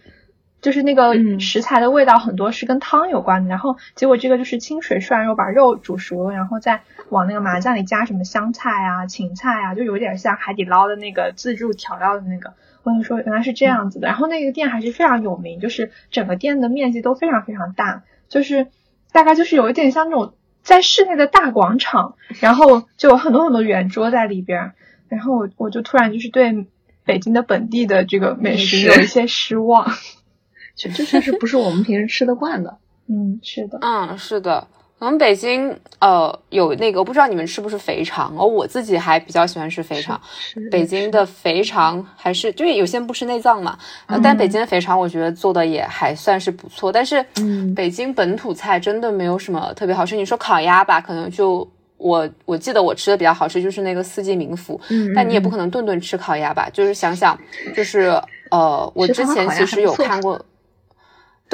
[0.64, 12.54] 就是那个食材的味道很多是跟汤有关的，然后结果这个就是清水涮肉，把肉煮熟了，然后再往那个麻酱里加什么香菜啊、芹菜啊，就有点像海底捞的那个自助调料的那个。
[12.82, 18.68] 我就说原来是这样子的，然后那个店还是非常有名，就是整个店的面积都非常非常大，就是
[19.12, 24.72] 大概就是有一点像那种在室内的大广场，然后就有很多很多圆桌在里边，
[25.08, 26.66] 然后我我就突然就是对
[27.04, 29.90] 北京的本地的这个美食有一些失望。
[30.74, 32.76] 就这确实不是我们平时吃得惯的，
[33.08, 34.66] 嗯，是的，嗯，是的。
[35.00, 40.18] 我们北京呃有那个，我不知道你们吃不吃肥肠，哦，我自己还比较喜欢吃肥肠。
[40.70, 43.76] 北京的肥肠还是，就有些人不吃内脏嘛，
[44.22, 46.90] 但北京的肥肠我觉得做的也还算是不错。
[46.90, 47.22] 但是
[47.76, 50.16] 北京本土菜真的没有什么特别好吃。
[50.16, 54.80] 你说烤鸭吧，可能就我我记得我吃的比较好吃就是那个四季民福，
[55.14, 56.70] 但你也不可能顿顿吃烤鸭吧？
[56.72, 57.38] 就是想想，
[57.76, 58.18] 就是
[58.50, 60.42] 呃，我之前其实有看过。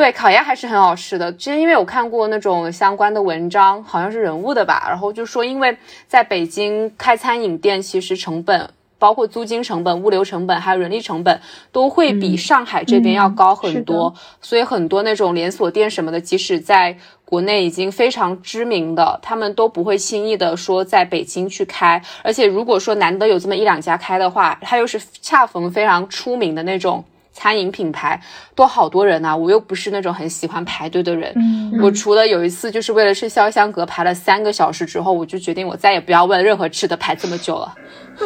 [0.00, 1.30] 对，烤鸭还是很好吃的。
[1.32, 11.38] 之前因为我看过那种相关的文章，好像是人物的吧，然后就说，因为在北京开餐饮店，其实成本包括租金成本、物流成本还有人力成本，
[11.70, 14.14] 都会比上海这边要高很多。
[14.40, 22.02] 所以很多那种连锁店什么的，即使在国内已经非常知名的，他们都不会轻易的说在北京去开。
[22.22, 27.04] 而且如果说难得有这么一两家开的话，它又是恰逢非常出名的那种。
[27.32, 28.20] 餐饮品牌
[28.54, 29.36] 多好多人呐！
[29.36, 31.32] 我又不是那种很喜欢排队的人。
[31.36, 37.74] 嗯我除了有一次就是为了吃潇湘阁排了三个小时之后，我就决定我再也不要问任何吃的排这么久了。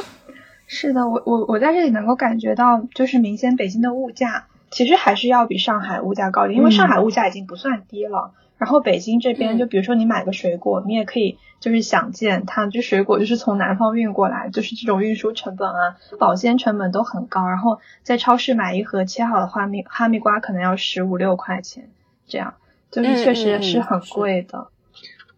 [0.66, 8.32] 是的，我我我在这里能够感觉到，就是明显北京的物价其实还是要比上海物价高一点，因为上海物价已经不算低了。
[8.56, 17.46] 然后北京这边，就比如说你买个水果，你也可以就是想见它这水果就是从南方运过来，就是这种运输成本啊、保鲜成本都很高。
[17.48, 21.90] 然后在超市买一盒切好的哈密哈密瓜，可能要十五六块钱，
[22.26, 22.54] 这样
[22.90, 24.68] 就是确实是很贵的。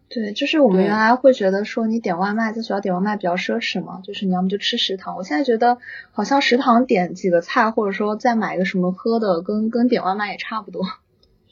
[0.09, 5.17] 对，就是我们原来会觉得说你点外卖在学校点外卖比较奢侈嘛，就是你要么就吃食堂。
[5.17, 5.79] 我现在觉得
[6.13, 10.85] 好像食堂点几个菜，或者说再买一个什么喝的，跟跟点外卖也差不多。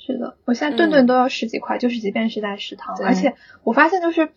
[0.06, 4.30] 是的，我现在顿顿都要十几块，就是即便是在食堂，而且我发现就是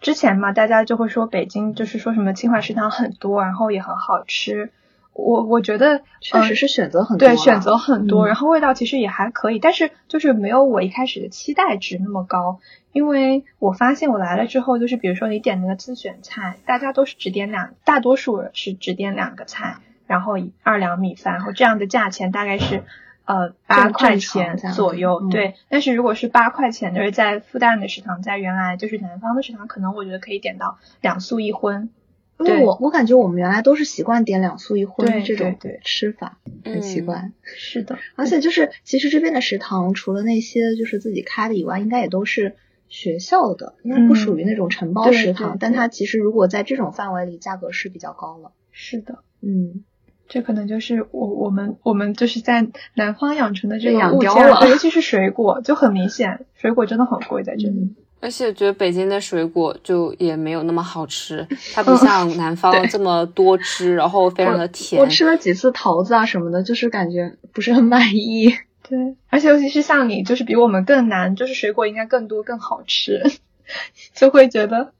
[0.00, 4.70] 之前嘛，大家就会说北京就是说什么清华食堂很多，然后也很好吃。
[5.12, 12.60] 我我觉得确实是选择很多，对选择很多，然后味道其实也还可以，但是就是没有我一开始的期待值那么高。
[12.92, 22.84] 因为我发现我来了之后，就是比如说你点那个自选菜，大家都是只点两，大多数是只点两个菜，然后二两米饭，然后这样的价钱大概是。
[23.26, 25.54] 呃，八块钱左右，对。
[25.68, 31.90] 但是如果是八块钱，就是在复旦的食堂，在原来就是南方的食堂，可能我觉得可以点到两素一荤。
[32.38, 37.32] 因为我我感觉我们原来都是习惯点两素一荤这种吃法，很习惯。
[37.42, 42.54] 是的，而且就是其实这边的食堂除了那些就是自己开的以外，应该也都是
[42.88, 45.56] 学校的，应该不属于那种承包食堂。
[45.58, 48.52] 但它其实如果在这种范围里，价格是比较高了。
[48.70, 49.82] 是的，嗯。
[50.28, 57.94] 这可能就是我我们我们就是在南方养成的这个物价，尤其是水果就很明显，水果真的很贵在这里。
[58.18, 65.00] 而且觉得北京的水果就也没有那么好吃，它不像南方这么多汁，然后非常的甜。
[65.00, 68.52] 我吃了几次桃子啊什么的，就是感觉不是很满意。
[68.88, 73.22] 对，而且尤其是像你，就是比我们更难，就是水果应该更多更好吃，
[74.14, 74.92] 就会觉得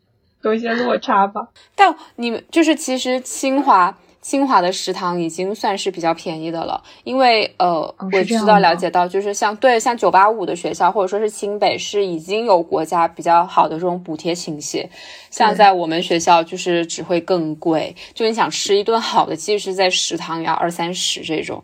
[0.43, 1.49] 有一些落差吧。
[1.75, 3.99] 但你们就是其实清华。
[4.27, 14.91] 清华的食堂已经算是比较便宜的了，因为呃，我知道了解到，就是像对像九八五的学校或者说是清北是已经有国家比较好的这种补贴倾斜，
[15.31, 21.63] 像在我们学校就是只会更贵，就你想吃一顿好的，即使在食堂也要二三十这种，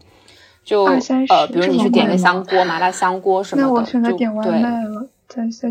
[0.65, 5.09] 就呃，比如你去点个香锅、麻辣香锅什么的，那我选择点外卖了。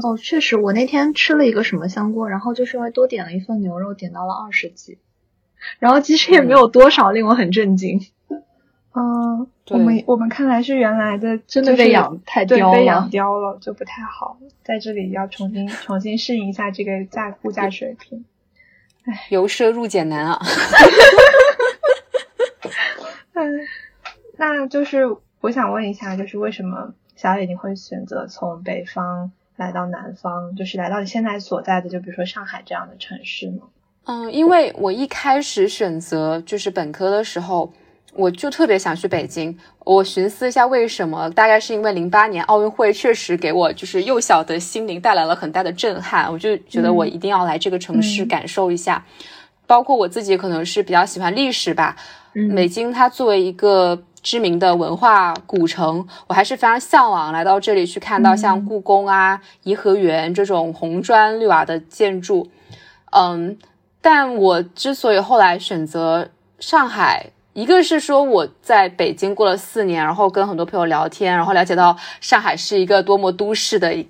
[0.03, 4.97] 哦，确实，我那天吃了一个什么香锅，然后就是因为多点了一份牛肉，点到了二十几。
[5.79, 7.99] 然后其实也没有多少令我很震惊，
[8.93, 18.25] 嗯，我们我们看来是原来的真的被养太刁了，被养刁了就不太好，在这里要重新 重新适应一下这个价物价水平。
[19.05, 20.39] 哎，由奢入俭难啊！
[23.33, 23.67] 嗯，
[24.37, 25.05] 那就是
[25.39, 33.61] 我想问一下，就是为什么小野你会选择从北方来到南方，就是来到你现在所在的，就比如说上海这样的城市呢？
[34.05, 37.71] 嗯，因为我一开始选择就是本科的时候，
[38.13, 39.55] 我就特别想去北京。
[39.85, 49.05] 我寻思一下为什么，大概是因为零八年奥运会确实给我就是幼小的心灵带来了很大的震撼，我就觉得我一定要来这个城市感受一下。
[49.67, 51.95] 包括我自己可能是比较喜欢历史吧，
[52.55, 62.49] 北京它作为一个知名的文化古城，我还是非常向往来到这里去看到像故宫啊、颐和园这种红砖绿瓦的建筑，
[63.11, 63.57] 嗯。
[64.01, 74.05] 但我之所以后来选择上海，一个是说我在北京过了四年，然后跟很多朋友聊天，然后了解到上海是一个多么都市的、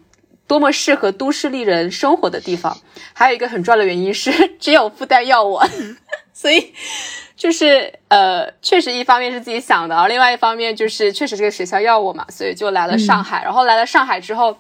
[0.48, 2.78] 多么适合都市丽人生活的地方。
[3.14, 5.62] 还有一个很重要的原因是， 只有复旦要我，
[6.34, 6.74] 所以
[7.36, 13.44] 就是呃，确实一方面是自己想的，而另外一方面就是确实这个学校要我嘛，所以就来了上海。
[13.44, 14.56] 然后来了上海之后。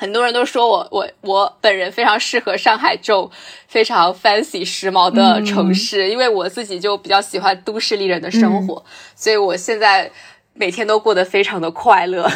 [0.00, 3.30] 很多人都说我我我本人非常适合上海这种
[3.68, 8.82] 非常 fancy 时髦的城市，因为我自己就比较喜欢都市丽人的生活，
[9.14, 10.10] 所以我现在
[10.54, 12.26] 每天都过得非常的快乐，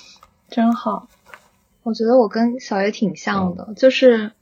[0.50, 1.08] 真好。
[1.82, 4.32] 我觉得我跟小叶挺像的，就是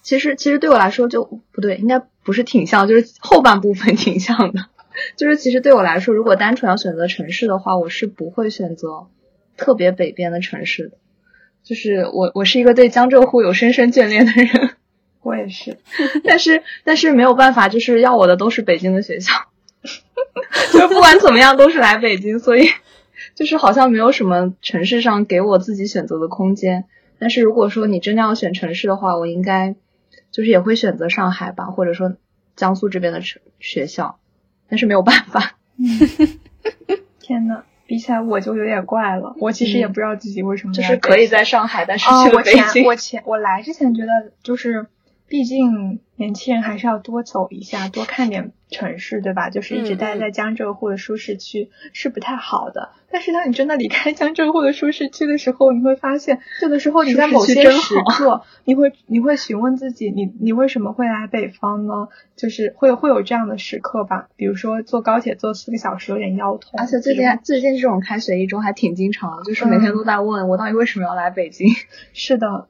[0.00, 4.64] 其实其实对我来说就不对，应该不是挺像，就是后半部分挺像的。
[5.18, 9.06] 就是其实对我来说，如果单纯要选择城市的话，我是不会选择
[9.58, 10.96] 特别北边的城市的。
[11.64, 14.70] 就是我，我是一个对江浙沪有深深眷恋的人，
[15.22, 15.78] 我也是，
[16.24, 19.32] 但是但是没有办法，就是要我的都是北京的学校，
[20.72, 22.68] 就不管怎么样都是来北京，所以
[23.34, 26.84] 就是好像没有什么城市上给我自己选择的空间。
[27.18, 29.76] 但是如果说你真的要选城市的话，我应该
[30.32, 32.16] 就是也会选择上海吧，或者说
[32.56, 34.18] 江苏这边的城学校，
[34.68, 35.56] 但是没有办法。
[37.20, 37.62] 天呐。
[37.92, 42.62] 比起来我就有点怪了，我其实也不知道自己为什么就是可以在上海，但是去了北京。
[42.62, 44.86] 我前我前我来之前觉得就是
[45.32, 49.48] 毕竟年轻人还是要多走一下，多看点城市，对吧？
[49.48, 52.90] 就是一直待在江浙沪的舒适区是不太好的。
[53.10, 62.08] 但是当你真的离开江浙沪的舒适区的时候，你会发现，有的时候你在某些时刻，你会你会询问自己，你你为什么会来北方呢？
[62.36, 64.28] 就是会会有这样的时刻吧。
[64.36, 71.68] 比如说坐高铁坐四个小时有点腰痛，而且最近最近这种开学一周还挺经常，就是每天都在问我到底为什么要来北京。
[72.12, 72.68] 是的。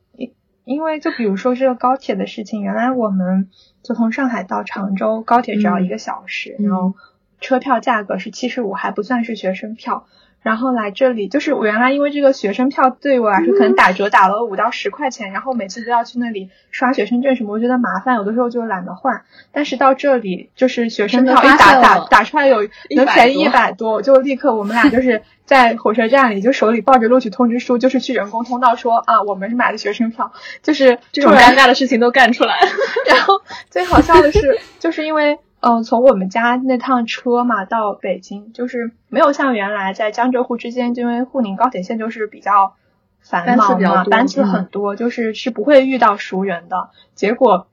[0.64, 3.48] 因为就比如说这个高铁的事情，原来我们
[3.82, 6.94] 就从上海到常州，高铁只要一个小时，然后
[7.40, 10.06] 车票价格是七十五，还不算是学生票。
[10.42, 19.22] 然后来这里，就是我原来因为这个学生票对我来说可能打折打了五到十块钱，然后每次都要去那里刷学生证什么，我觉得麻烦，有的时候就懒得换。
[19.52, 30.32] 但是到这里，就是学生票一打打打出来有能便宜一百多，我就立刻我们俩就是在火车站里就手里抱着录取通知书，就是去人工通道说啊，我们是买的学生票，
[30.62, 32.58] 就是这种尴尬的事情都干出来。
[33.06, 33.40] 然后
[33.70, 35.38] 最好笑的是，就是因为。
[35.64, 42.74] 嗯，从我们家那趟车嘛到北京，就是没有像原来在江浙沪之间，因为沪宁高铁线就是比较
[43.20, 46.90] 繁忙嘛，班次很多，就是是不会遇到熟人的。
[47.14, 47.68] 结果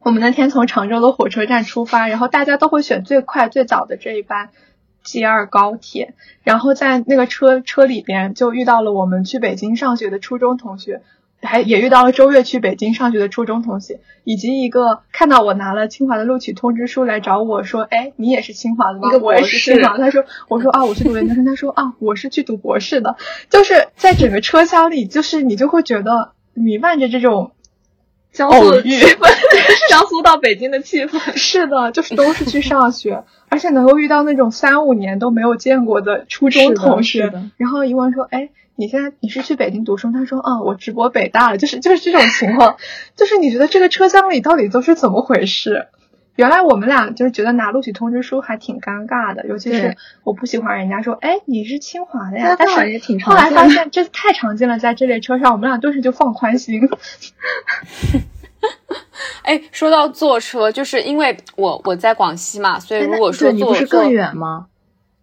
[0.00, 4.50] 我们那天从常州的火车站出发，然后大家都会选最快最早的这一班
[5.02, 6.12] G 二高铁，
[6.42, 11.00] 然后在那个车车里边就遇到了我们去北京上学的初中同学。
[11.44, 19.10] 还也遇到了周月去北京上学的初中同学，以及一个看到我拿了清华的录取通知书来找我说，哎，你也是清华的吗？
[19.22, 19.96] 我也是清华。
[19.98, 21.44] 他说，我说啊，我是读研究生。
[21.44, 23.16] 他说啊，我是去读博士的。
[23.50, 27.52] 就是在整个车厢里，就是你就会觉得弥漫着这种
[28.34, 29.26] 江苏的气氛，
[29.88, 31.18] 江苏到北京的气氛。
[31.36, 38.50] 是的，就是都是去上学，而且能够遇到那种三五年都没有见过的初中同学，然后一问说，哎。
[38.76, 40.10] 你现在你是去北京读书？
[40.10, 42.76] 他说，嗯，我直播北大了，就是就是这种情况，
[43.14, 45.86] 就是你觉得这个车厢里到底都是怎么回事？
[46.36, 56.80] 原来我们俩就是觉得拿录取通知书还挺尴尬的，尤其是我不喜欢人家说，哎，你是清华的呀，但是也挺后来发现这太常见了，在这列车上，我们俩顿时就放宽心。
[59.42, 64.66] 哎，说到坐车，就是因为我我在广西嘛，所以如果说坐，不是更远吗？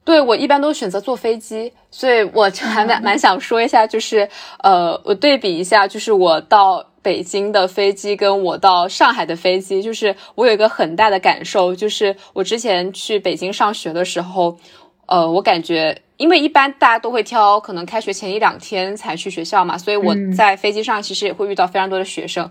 [0.03, 4.27] 对我一般都选择坐飞机，所以我就还蛮 蛮想说一下，就是
[4.63, 14.57] 呃，我对比一下，就是我到北京的飞机跟我到上海的飞机，就是我有一个很大的感受，就是我之前去北京上学的时候，
[15.05, 22.49] 呃，我感觉因为一般大家都会挑可能开学前一两天才去学校嘛，所以我在飞机上其实也会遇到非常多的学生。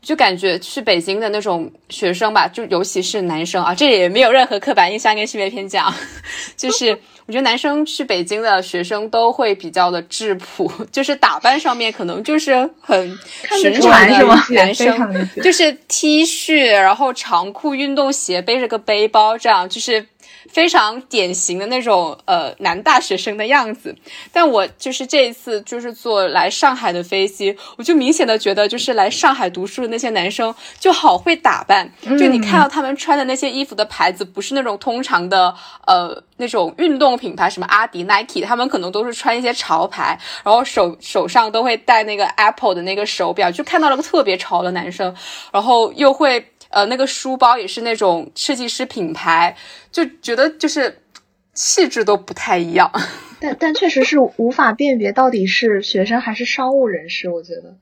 [0.00, 5.94] 就感觉去北京的那种学生吧，就尤其是男生啊，这也没有任何刻板印象跟性别偏见啊，
[6.56, 6.90] 就是
[7.26, 13.18] 我觉得男生去北京的学生都会比较的质朴， 就是打扮上面可能就是很
[13.60, 20.06] 寻常的男生， 就是 T 恤，然后长裤、运动鞋，背着个背包，这样就是。
[20.50, 23.94] 非常典型的那种呃男大学生的样子，
[24.32, 35.54] 但我就是这一次就是坐来上海的飞机，我就明显的觉得就是来上海读书的那些男生就好会打扮，就你看到他们穿的那些衣服的牌子不是那种通常的
[35.86, 45.14] 呃那种运动品牌，什么阿迪、Nike，他们可能都是穿一些潮牌，然后手手上都会戴那个 Apple 的那个手表，就看到了个特别潮的男生，
[45.52, 46.52] 然后又会。
[46.70, 49.56] 呃，那个书包也是那种设计师品牌，
[49.90, 50.98] 就觉得就是
[51.54, 52.90] 气质都不太一样。
[53.40, 57.76] 但但确实是无法辨别到底是学生还是商务人士，我觉得，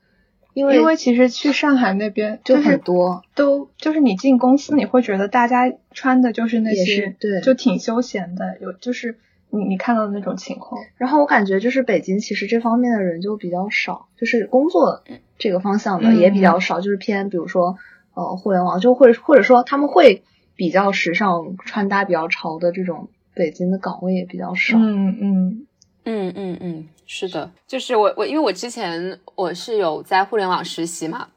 [0.52, 9.18] 因为因为其实去上海那边就很多，都就是你进公司，你会觉得大家穿的就是那些，对，就挺休闲的，有就是
[9.50, 10.80] 你你看到的那种情况。
[10.96, 15.02] 然后我感觉就是北京其实这方面的人就比较少，就是工作
[15.38, 17.76] 这个方向的也比较少，就是偏比如说。
[18.16, 20.22] 呃，互联网就会或者说他们会
[20.56, 24.78] 比较时尚、穿搭比较潮的这种北京的岗位也比较少。
[24.78, 25.66] 嗯嗯
[26.04, 31.28] 嗯嗯嗯，是的，就是我我因为我之前我是有在互联网实习嘛，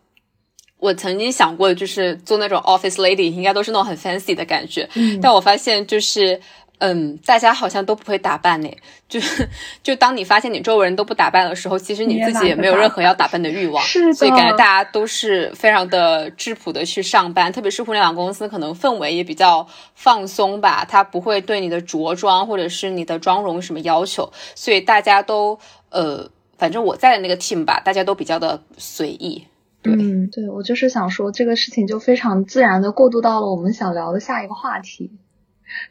[0.77, 4.87] 我曾经想过就是做那种 office lady，应该都是那种很 fancy 的感觉，
[5.21, 6.39] 但我发现就是。
[6.79, 8.69] 嗯，大家好像都不会打扮呢。
[9.07, 9.19] 就
[9.83, 13.83] 就当你发现你周围人都不打扮的时候，其实你自己也没有任何要打扮的欲望。
[13.83, 14.13] 是的。
[14.13, 20.85] 所以感觉大家都是非常的质朴的去上班，特别是互联网公司，可能氛围也比较放松吧。
[20.85, 25.59] 他不会对你的着装或者是你的妆容什么要求，所以大家都
[25.89, 29.45] 呃，反正我在的那个 team 吧，大家都比较的随意。
[29.83, 35.11] 嗯，对，我就是想说这个事情就非常自然的过渡到了我们想聊的下一个话题。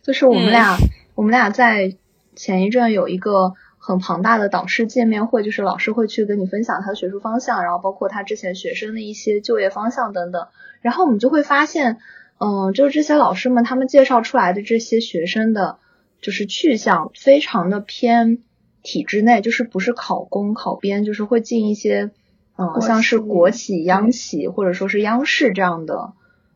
[0.02, 0.76] 就是我们俩，
[1.14, 1.96] 我们俩在
[2.34, 10.46] 前一阵有一个很庞大的导师见面会，就是老师会去跟你分享他的学术方向，然后包括他之前学生的一些就业方向等等。
[10.80, 11.98] 然后我们就会发现，
[12.38, 15.78] 嗯，就是这些老师们他们介绍出来的这些学生的，
[16.20, 18.38] 就是去向非常的偏
[18.82, 22.12] 体制内，就是不是考公考编，就是会进一些，
[22.56, 26.12] 嗯，像是国企、央企或者说是央视这样的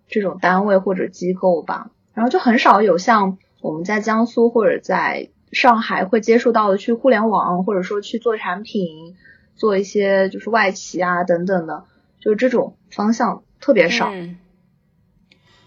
[0.07, 1.91] 这种单位或者机构吧。
[2.15, 9.17] 然后就很少有像我们在江苏或者在上海会接触到的去互联网，或者说去做产品，
[9.57, 11.85] 做一些就是外企啊等等的，
[12.21, 14.11] 就是这种方向特别少。
[14.13, 14.39] 嗯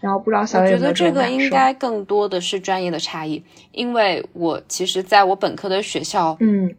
[0.01, 6.75] 然后不知道小我觉得这个应该更多的是专业的差异，因为我其实在我本科的学校，嗯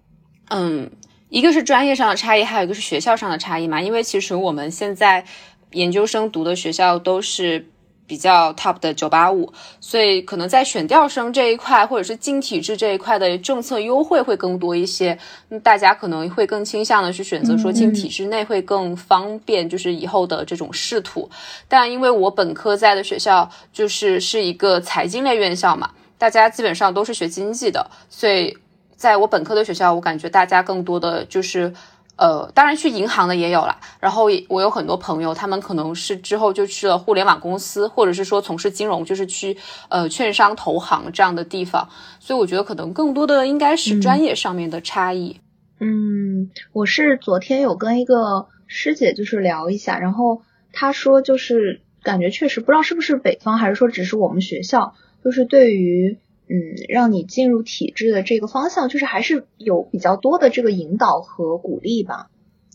[0.51, 0.89] 嗯，
[1.29, 3.81] 一个是专业上的差异，还有一个是学校上的差异嘛。
[3.83, 5.25] 因为其实我们现在
[5.73, 7.67] 研究生读的学校都是。
[8.07, 15.19] 比较 top 的九八五，所以可能在选调生这一块，或者是进体制这一块的政策优惠会更多一些。
[15.63, 21.29] 大家可能会更倾向的去选择说进体制内会更方便，就是以后的这种仕途。
[21.69, 28.57] 但因为我本科在的学校就是是一个财经类院校嘛，大家基本上都是学经济的，所以
[28.97, 31.73] 在我本科的学校，我感觉大家更多的就是。
[32.17, 33.79] 呃，当然去银行的也有了。
[34.01, 39.57] 然后我有很多朋友，他们可能是之后就去了互联网公司，或者是说从事金融，就是去
[39.89, 41.89] 呃券商、投行这样的地方。
[42.19, 45.41] 所以我觉得可能更多的应该是专业上面的差异。
[45.79, 50.43] 嗯，我是昨天有跟一个师姐就是聊一下，然后
[50.73, 56.19] 她说就是感觉确实不知道是不是北方，还是说只是我们学校，就是对于。
[56.49, 56.55] 嗯，
[56.89, 62.31] 让你进入体制的这个方向，就是还是有比较多的这个引导和鼓励吧。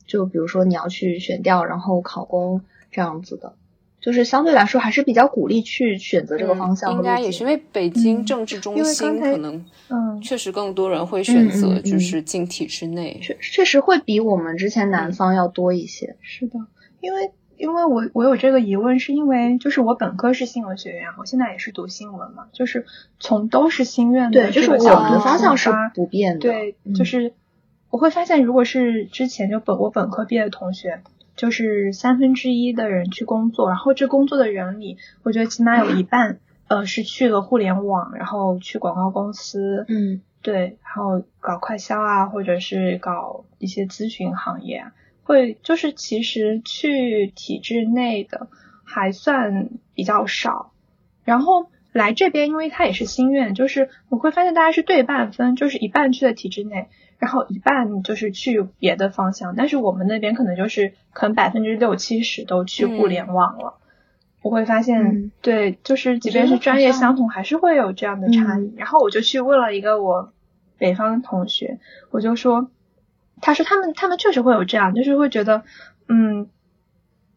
[0.05, 2.61] 就比如说你要去选调，然后考公
[2.91, 3.53] 这样子的，
[4.01, 6.91] 就是相对来说还是比较鼓励去选择这个方向。
[6.91, 16.17] 应该也是因为北京政治中心，可能嗯，确实更多人会选择就是进体制内，确确实会比我们之前南方要多一些。
[16.19, 16.59] 是的，
[16.99, 17.32] 因为。
[17.62, 22.88] 因为我我有这个疑问，是因为就是我本科是新闻学院，我现在也是读新闻嘛，就是
[23.20, 26.39] 从都是新院的这个角度方向是不变的。
[26.39, 27.34] 对，就是
[27.91, 31.03] 我会发现，如果是之前就本我本科毕业的同学，
[31.36, 44.86] 就是三分之一的人去工作，然后这工作的人里，我觉得起码有一半呃是去了互联网，然后去广告公司，嗯，对，然后搞快销啊，或者是搞一些咨询行业。
[45.24, 48.47] 会就是其实去体制内的
[48.84, 50.74] 还算比较少，
[51.24, 59.55] 然后来这边，因为它也是心愿，就是我会发现大家是对半分，就是一半去了体制内，然后一半就是去别的方向。
[59.55, 63.78] 但是我们那边可能就是可能百分之六七十都去互联网了。
[64.41, 68.74] 我会发现，对，就是即便是专业相同，还是会有这样的差异。
[68.76, 70.34] 然后我就去问了一个我
[70.78, 72.69] 北方同学，我就说。
[73.41, 75.63] 他说他们他们确实会有这样，就是会觉得，
[76.07, 76.47] 嗯，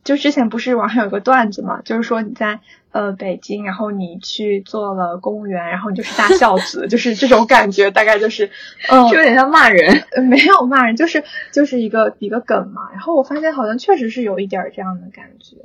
[0.05, 2.61] 就之前不是网上有个段子嘛，就是说你在
[2.93, 8.51] 呃北京，然后你去做了公务员，然后你就是大孝子， 就是这种感觉，大概就是，
[8.91, 12.83] 嗯，就有点像骂人，没有骂人，就是就是一个一个梗嘛。
[12.93, 15.57] 然后我发现好像确实是有一点这样的感觉，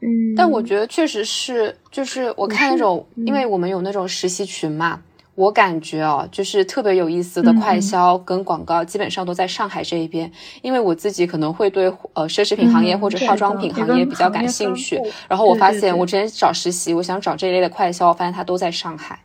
[0.00, 5.02] 嗯，但我觉得确实是，就是我看那种，因为我们有那种实习群嘛。
[5.36, 10.30] 我感觉哦，就是特别有意思的快销跟广告，基本上都在上海这一边。
[10.62, 15.00] 因为我自己可能会对呃奢侈品行业或者化妆品行业比较感兴趣。
[15.28, 19.24] 然后我发现，我之前找实习，我想找这一类的快销，发现它都在上海。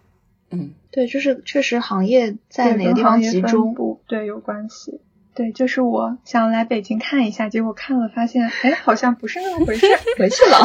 [0.50, 3.76] 嗯，对，就是确实行业在哪个地方集中，
[4.08, 5.00] 对有关系。
[5.36, 9.86] 对，就是我想来北京看一下，结果看了发现，哎，好像不是那么回事，
[10.18, 10.58] 回去了。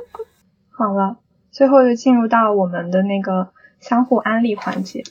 [0.72, 1.18] 好了，
[1.50, 3.50] 最后就进入到我们的那个。
[3.82, 5.02] 相互安利环节，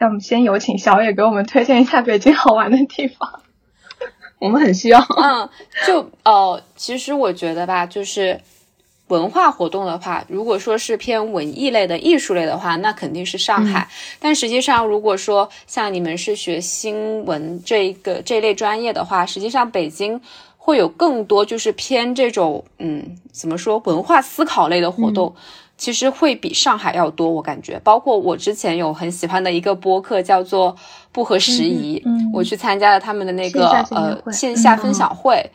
[0.00, 3.42] 那我们先有请小野给我们推荐一下北京好玩的地方。
[4.38, 4.98] 我们很需要。
[5.00, 5.48] 嗯，
[5.86, 8.40] 就呃，其实我觉得吧，就是
[9.08, 13.88] 文化活动的话，如果说是偏文艺类的、艺术类的话，那肯定是上海。
[14.18, 20.20] 但实际上，如果说像你们是学新闻这一个这类专业的话，实际上北京
[20.56, 25.34] 会有更多就是偏这种嗯，怎么说文化思考类的活动。
[25.76, 27.80] 其实会比上海要多，我感觉。
[27.84, 30.72] 包括我之前有很喜欢的一个播客，叫做
[31.12, 32.02] 《不合时宜》，
[32.32, 35.50] 我去参加了他们的那个呃线下分享会。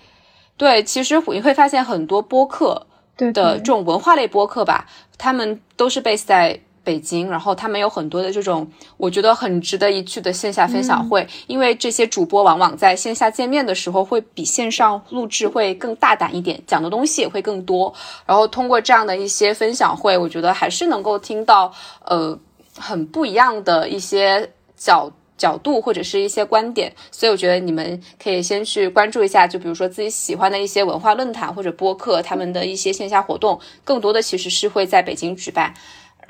[0.57, 2.85] 对，其实你会发现很多播客
[3.17, 6.59] 的这种文化类播客吧，他们都是 base 在。
[6.83, 8.67] 北京，然后他们有很多的这种，
[8.97, 17.93] 我觉得很值得一去的线下分享会，因为这些主播往往在线下见面的时候会比线上录制会更大胆一点，讲的东西也会更多。
[18.25, 21.71] 然后通过这样的一些分享会，我觉得还是能够听到
[22.05, 22.37] 呃
[22.77, 35.73] 很不一样的一些角角度或者是一些观点，所以我觉得你们可以先去关注一下，就比如说自己喜欢的一些文化论坛或者播客，他们的一些线下活动，更多的其实是会在北京举办。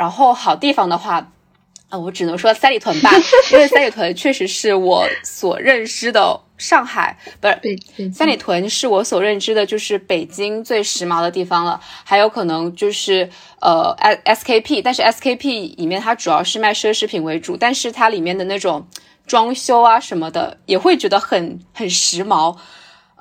[0.01, 1.31] 然后好地方的话，
[1.89, 3.11] 啊，我只能说三里屯吧，
[3.53, 11.79] 因为三里屯确实是我所认知的上海，不是三里屯是我所认知的，就是北京最时髦的地方了。
[12.03, 13.29] 还有可能就是
[13.59, 13.91] 呃
[14.23, 18.87] ，S SKP，但是 SKP 里面它主要是卖奢侈品为主，但是它里面的那种
[19.27, 22.57] 装修啊什么的，也会觉得很很时髦。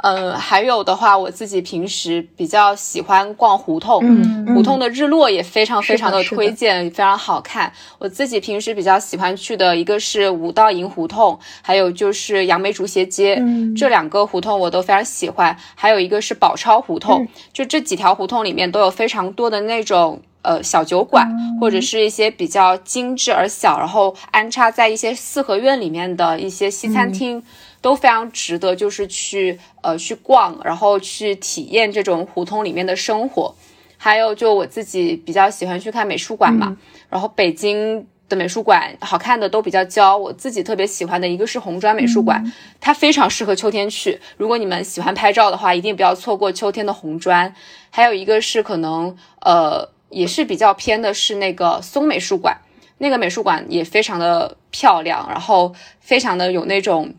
[0.02, 7.72] 呃，还有的话，我自己平时比较喜欢逛胡同，嗯胡同的日落也非常非常的推荐，非常好看。
[7.98, 15.56] 我自己平时比较喜欢去的一个是五道营胡同，还有就是杨梅竹斜街，嗯这两个胡同我都非常喜欢。
[15.74, 20.20] 还有一个是宝钞胡同，嗯就这几条胡同里面都有非常多的那种。
[20.42, 21.28] 呃，小酒馆、
[21.60, 27.42] 或者是一些比较精致而小，然后安插在一些四合院里面的一些西餐厅，
[27.80, 33.54] 都非常值得，就是去呃去逛，然后去体验这种胡同里面的生活。
[33.96, 36.76] 还有就我自己比较喜欢去看美术馆嘛，
[37.10, 42.50] 然后北京的美术馆好看的都比较娇，我自己特别喜欢的一个是红砖美术馆，
[42.80, 44.18] 它非常适合秋天去。
[44.38, 47.54] 如果你们喜欢拍照的话，一定不要错过秋天的红砖。
[47.90, 52.56] 还有一个是可能呃也是比较偏的是那个松美术馆，
[52.98, 57.12] 那个美术馆也非常的漂亮，然后非常的有那种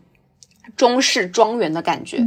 [0.76, 2.18] 中式庄园的感觉。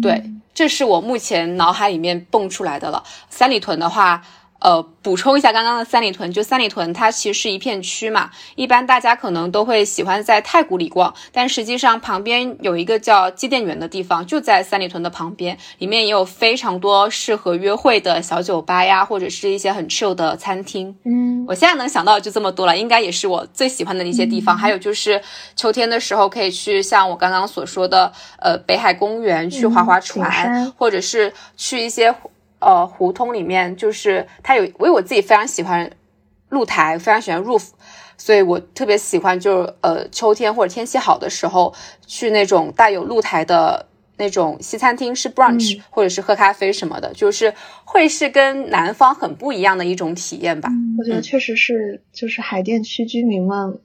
[0.00, 0.22] 对，
[0.54, 3.02] 这是我目前脑海里面蹦出来的了。
[3.28, 4.22] 三里屯的话，
[4.60, 20.94] 呃，补充一下刚刚的三里屯，就三里屯它其实是一片区嘛，一般大家可能都会喜欢在太古里逛，但实际上旁边有一个叫机电园的地方，就在三里屯的旁边，里面也有非常多适合约会的小酒吧呀，或者是一些很 chill 的餐厅。
[21.04, 24.56] 嗯我现在能想到的就这么多了，应该也是我最喜欢的一些地方。
[24.56, 25.20] 还有就是
[25.56, 32.14] 秋天的时候可以去像我刚刚所说的，呃，北海公园去划划船，山或者是去一些
[32.60, 35.90] 呃胡同里面，就是它有，因为我自己非常喜欢
[36.50, 37.68] 露台，非常喜欢 roof。
[38.16, 41.74] 所以我特别喜欢，就是呃秋天或者天气好的时候，
[42.06, 43.86] 去那种带有露台的
[44.18, 50.68] 那种西餐厅吃 brunch，、或者是喝咖啡什么的，就是会是跟南方很不一样的一种体验吧。
[50.98, 53.78] 我觉得确实是，就是海淀区居民们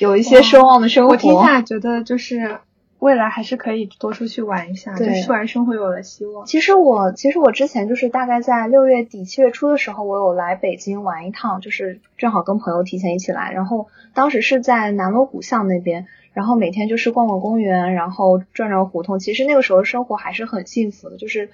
[0.00, 1.12] 有一些奢望的生活。
[1.12, 2.58] 我听下来觉得就是
[2.98, 6.44] 未来还是可以多出去玩一下，对突然生活有了希望。
[6.46, 19.18] 其实我其实我之前就是大概在六月底七月初的时候，我有来北京玩一趟，就是正好跟朋友提前一起来，然后当时是在南锣鼓巷那边，然后每天就是逛逛公园，然后转转胡同。
[19.20, 21.50] 其实那个时候生活还是很幸福的，就是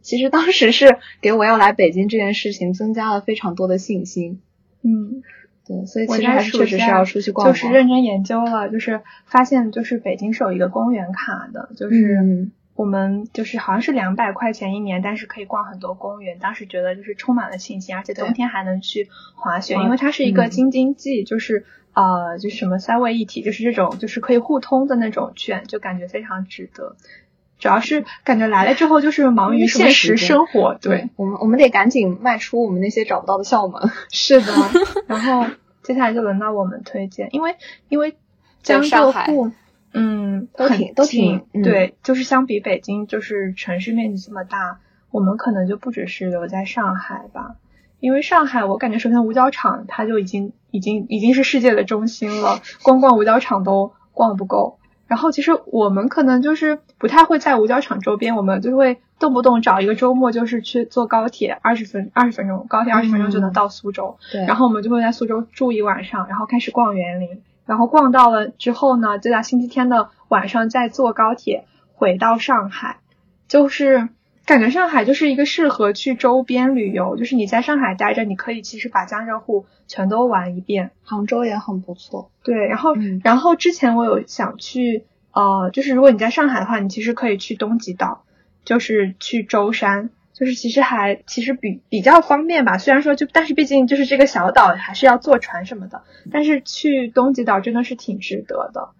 [0.00, 4.40] 其实当时是给我要来北京这件事情增加了非常多的信心。
[4.82, 5.22] 嗯，
[5.66, 7.54] 对，所以其实还是确实是要出去逛逛。
[7.54, 16.38] 就是认真研究了，就是发现就是北京是有一个公园卡的，就是嗯我们就是好像是两百块钱一年，但是可以逛很多公园。
[16.38, 21.64] 当时觉得就是充满了信心，而且冬天还能去滑雪，因为它是一个嗯京津冀，就是
[21.94, 26.96] 呃就是什么三位一体，就是这种就是可以互通的那种券，就感觉非常值得。
[27.58, 33.90] 主要是感觉来了之后就是忙于现实生活，对，我们我们得赶紧迈出我们那些找不到的校门。
[34.10, 34.52] 是的，
[35.08, 35.46] 然后
[35.82, 37.56] 接下来就轮到我们推荐，因为
[37.88, 38.16] 因为
[38.62, 39.50] 江浙沪，
[39.92, 41.62] 嗯，都挺都挺嗯。
[41.62, 44.80] 对，就是相比北京，就是城市面积这么大，
[45.10, 47.56] 我们可能就不只是留在上海吧，
[48.00, 54.78] 因为上海我感觉首先五角场它就已经已经已经是世界的中心了，光逛五角场都逛不够。
[55.06, 64.18] 然后其实我们可能就是不太会在五角场周边，我们就会动不动找一个周末，就是去坐高铁二十分二十分钟，高铁二十分钟就能到苏州。
[64.32, 64.44] 对。
[64.46, 72.98] 然后我们就会在苏州住一晚上，然后开始逛园林，然后逛到了之后呢，就在星期天的晚上再坐高铁回到上海，
[73.46, 74.08] 就是
[74.46, 80.92] 感觉上海就是一个适合去周边旅游，就是你在上海待着，你可以其实把江浙沪全都玩一遍。
[81.02, 82.30] 杭州也很不错。
[82.44, 88.24] 对，然后、嗯然后之前我有想去，呃，就是如果你在上海的话，你其实可以去东极岛，
[88.64, 92.78] 就是去舟山，就是其实还其实比比较方便吧。
[92.78, 98.90] 虽然说就，但是毕竟就是这个小岛还是要坐船什么的，但是去东极岛真的是挺值得的。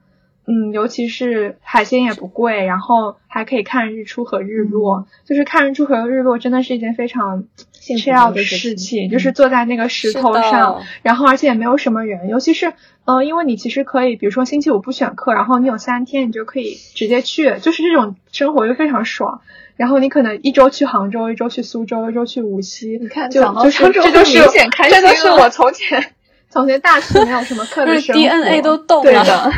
[0.47, 7.45] 嗯，尤其是海鲜也不贵，然后还可以看日出和日落，就是看日出和日落真的是一件非常
[7.75, 12.73] chill 的的事情，嗯就是坐在那个石头上，然后而且也没有什么人，尤其是
[13.05, 19.41] 呃，因为你其实可以，比如说星期五不选课，然后你有三天，你就可以直接去，就是这种生活就非常爽。
[19.75, 26.13] 然后你可能一周去杭州，一周去苏州，一周去无锡，你看就就是这就是明显开心这就是我从前
[26.49, 29.53] 从前大学没有什么课的时候 DNA 都动对了的。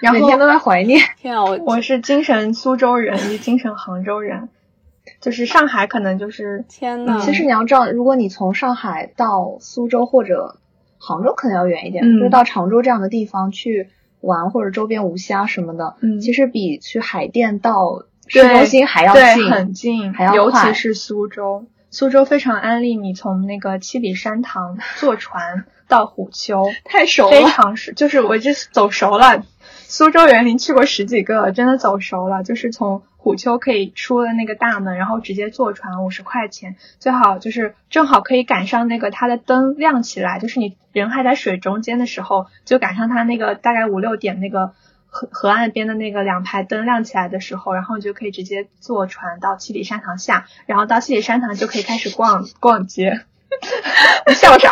[0.00, 1.00] 然后每天都在怀念。
[1.18, 4.48] 天啊，我我是精神苏州人，也精神杭州人，
[5.20, 10.58] 就是上海可能就是天呐，其实你要知道，如果你从上海到苏州或者
[10.98, 13.88] 杭州，可能要远一点，嗯就是到常州这样的地方去
[14.20, 19.50] 玩，或者周边无锡啊什么的，嗯其实比去海淀到市中心还要近。
[19.50, 29.44] 很近，还要尤其是苏州，苏州非常安利你从那个七里山塘坐船到虎丘，太熟了非常熟，就是我这走熟了。
[29.88, 32.42] 苏州园林去过十几个，真的走熟了。
[32.42, 44.72] 就是从虎丘可以出了那个大门，然后直接坐船五十块钱，最好就是正好可以赶上那个它的灯亮起来，就是你人还在水中间的时候，就赶上它那个大概五六点那个
[45.06, 53.20] 河河岸边的那个两排灯亮起来的时候，然后你就可以直接坐船到七里山塘下，然后到七里山塘就可以开始逛逛街。
[54.26, 54.70] 你 笑啥？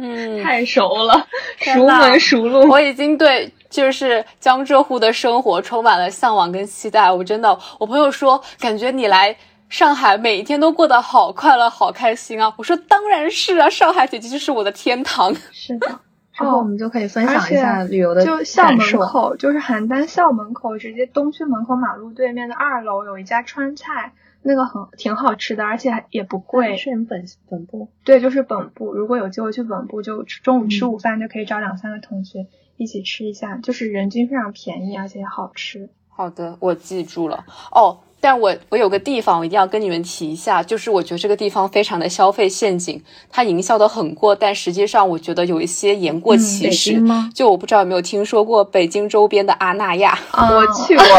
[0.00, 1.26] 嗯，太熟了，
[1.58, 2.68] 熟门熟路。
[2.68, 7.10] 我已经对就是江浙沪的生活充满了向往跟期待。
[7.10, 9.36] 我真的，我朋友说，感觉你来
[9.68, 12.54] 上海每一天都过得好快乐、好开心啊！
[12.56, 15.34] 我说当然是啊，上海简直就是我的天堂。
[15.52, 16.00] 是的。
[16.32, 18.78] 之后我们就可以分享一下旅游的就校门。
[19.00, 24.12] 口，就是邯郸校门口，直接东区门口马路对面的二楼有一家川菜，
[24.42, 26.76] 那个很挺好吃的，而且还也不贵。
[26.76, 28.94] 是你们本本部对，就是本部。
[28.94, 32.46] 如果有机会去本部，就中午吃嗯午饭就可以找两三个同学
[32.78, 35.90] 一起吃一下，就是人均非常便宜，而且也好吃。
[36.08, 37.98] 好的，我记住了哦。
[38.20, 43.00] 但我我有个地方我一定要跟你们提一下，就是我觉得这个地方非常的消费陷阱，
[43.30, 46.94] 它营销的很过，但实际上我觉得有一些言过其实。
[46.94, 47.30] 京吗？
[47.32, 51.18] 就我不知道有没有听说过北京周边的阿那亚，啊 我去过了，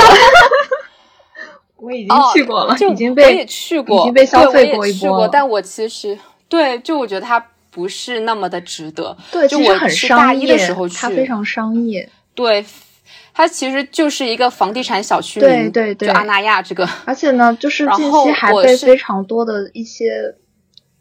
[1.80, 7.40] 我已经哦去过了，就已经我也被去过，已经被消费对我过一也去过，波但我其实对，就我觉得它
[7.70, 9.16] 不是那么的值得。
[9.32, 12.66] 对，就我是大商业一的时候去，它非常商业，对，
[13.34, 20.36] 它其实就是一个房地产小区对，对对就阿那亚这个，而且呢，就是近期还被非常多的一些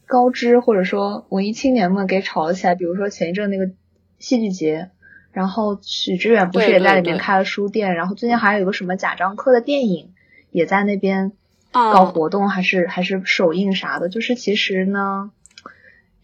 [0.07, 3.71] 高知或者说文艺青年们给炒了起来，比如说前一阵那个
[4.19, 4.91] 戏剧节。
[5.31, 10.11] 然后许知远不是也在里面开了书店，然后最近还有一个什么贾樟柯的电影
[10.51, 11.33] 也在那边
[11.71, 15.31] 嗯搞活动，还是还是首映啥的，就是其实呢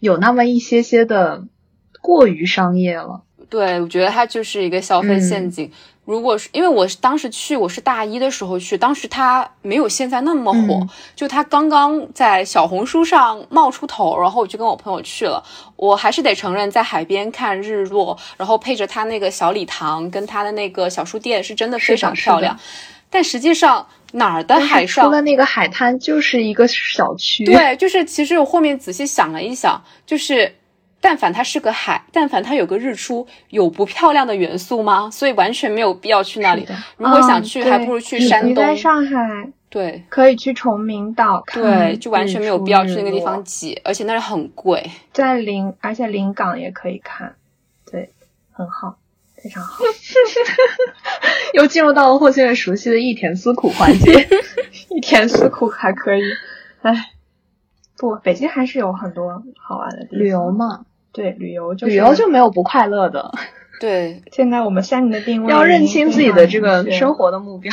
[0.05, 1.43] 有那么一些些的
[2.01, 3.23] 过于商业了。
[3.49, 5.71] 对，我觉得它就是一个消费陷嗯阱。
[6.03, 15.43] 如果是因为我是当时去，我是大一的时候去，当时它没有现在那么火，嗯就它刚刚在小红书上冒出头，然后我就跟我朋友去了。
[15.75, 22.55] 我还是得承认，在海边看日落，然后配着它那个小礼堂跟它的那个小书店，是真的非常漂亮。
[23.09, 30.55] 但实际上哪儿的海上除了那个海滩就是一个小区，对，就是其实我后面仔细想了一想，就是
[31.01, 35.09] 但凡它是个海，但凡它有个日出，有不漂亮的元素吗？
[35.11, 36.75] 所以完全没有必要去那里的。
[36.97, 38.49] 如果想嗯去，还不如去你山东。
[38.51, 44.89] 你在上海对可以去崇明岛看，对，就完全没有必要去那个地方挤，而且那里很贵。
[45.11, 47.35] 在临，而且临港也可以看，
[47.91, 48.09] 对，
[48.53, 48.97] 很好，
[49.45, 49.83] 非常好。
[51.53, 54.27] 又进入到了霍先生熟悉的一田思苦环节。
[54.89, 56.23] 一田思苦还可以，
[56.81, 57.11] 哎，
[57.95, 60.19] 不，北京还是有很多好玩的地方。
[60.19, 63.31] 旅游，嘛，对，旅游就是旅游就没有不快乐的，
[63.79, 67.71] 对，现在我们三年的定位要认清自己的这个生活的目标。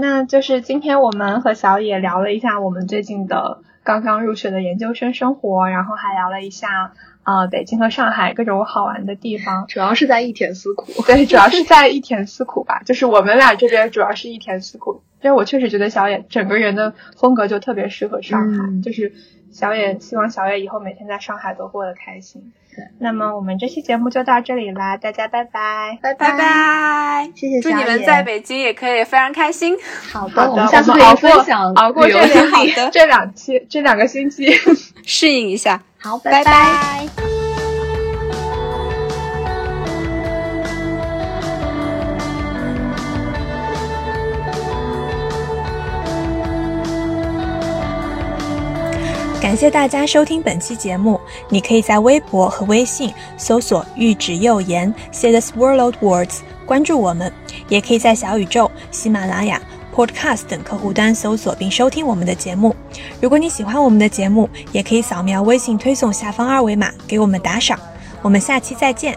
[0.00, 6.92] 那就是今天我们和小野聊了一下我们最近的刚刚入学的研究生生活，然后还聊了一下
[7.24, 9.66] 啊、呃北京和上海各种好玩的地方。
[9.66, 11.02] 主要是在一田思苦。
[11.02, 19.12] 对，主要是在一田思苦吧，就是我们俩这边主要是一田思苦，因为我确实觉得小野整个人的风格就特别适合上海，嗯就是
[19.50, 22.52] 小野希望小野以后每天在上海都过得开心。
[22.78, 25.98] 对那么我们这期节目就到这里啦，大家拜拜。
[26.00, 27.28] 拜拜拜。
[27.34, 29.76] 谢谢祝你们在北京也可以非常开心。
[30.12, 34.52] 好的，我们下次可以熬过分享熬过这两这两期这两个星期。
[35.04, 36.44] 适应一下，好，拜拜。
[36.44, 37.27] 拜。
[49.48, 51.18] 感谢大家收听本期节目。
[51.48, 57.32] 你可以在微博和微信搜索“玉指右言 ”，say the swirled words，关注我们。
[57.66, 59.58] 也可以在小宇宙、喜马拉雅、
[59.96, 62.76] Podcast 等客户端搜索并收听我们的节目。
[63.22, 67.80] 如果你喜欢我们的节目，也可以扫描微信推送下方二维码给我们打赏。
[68.20, 69.16] 我们下期再见。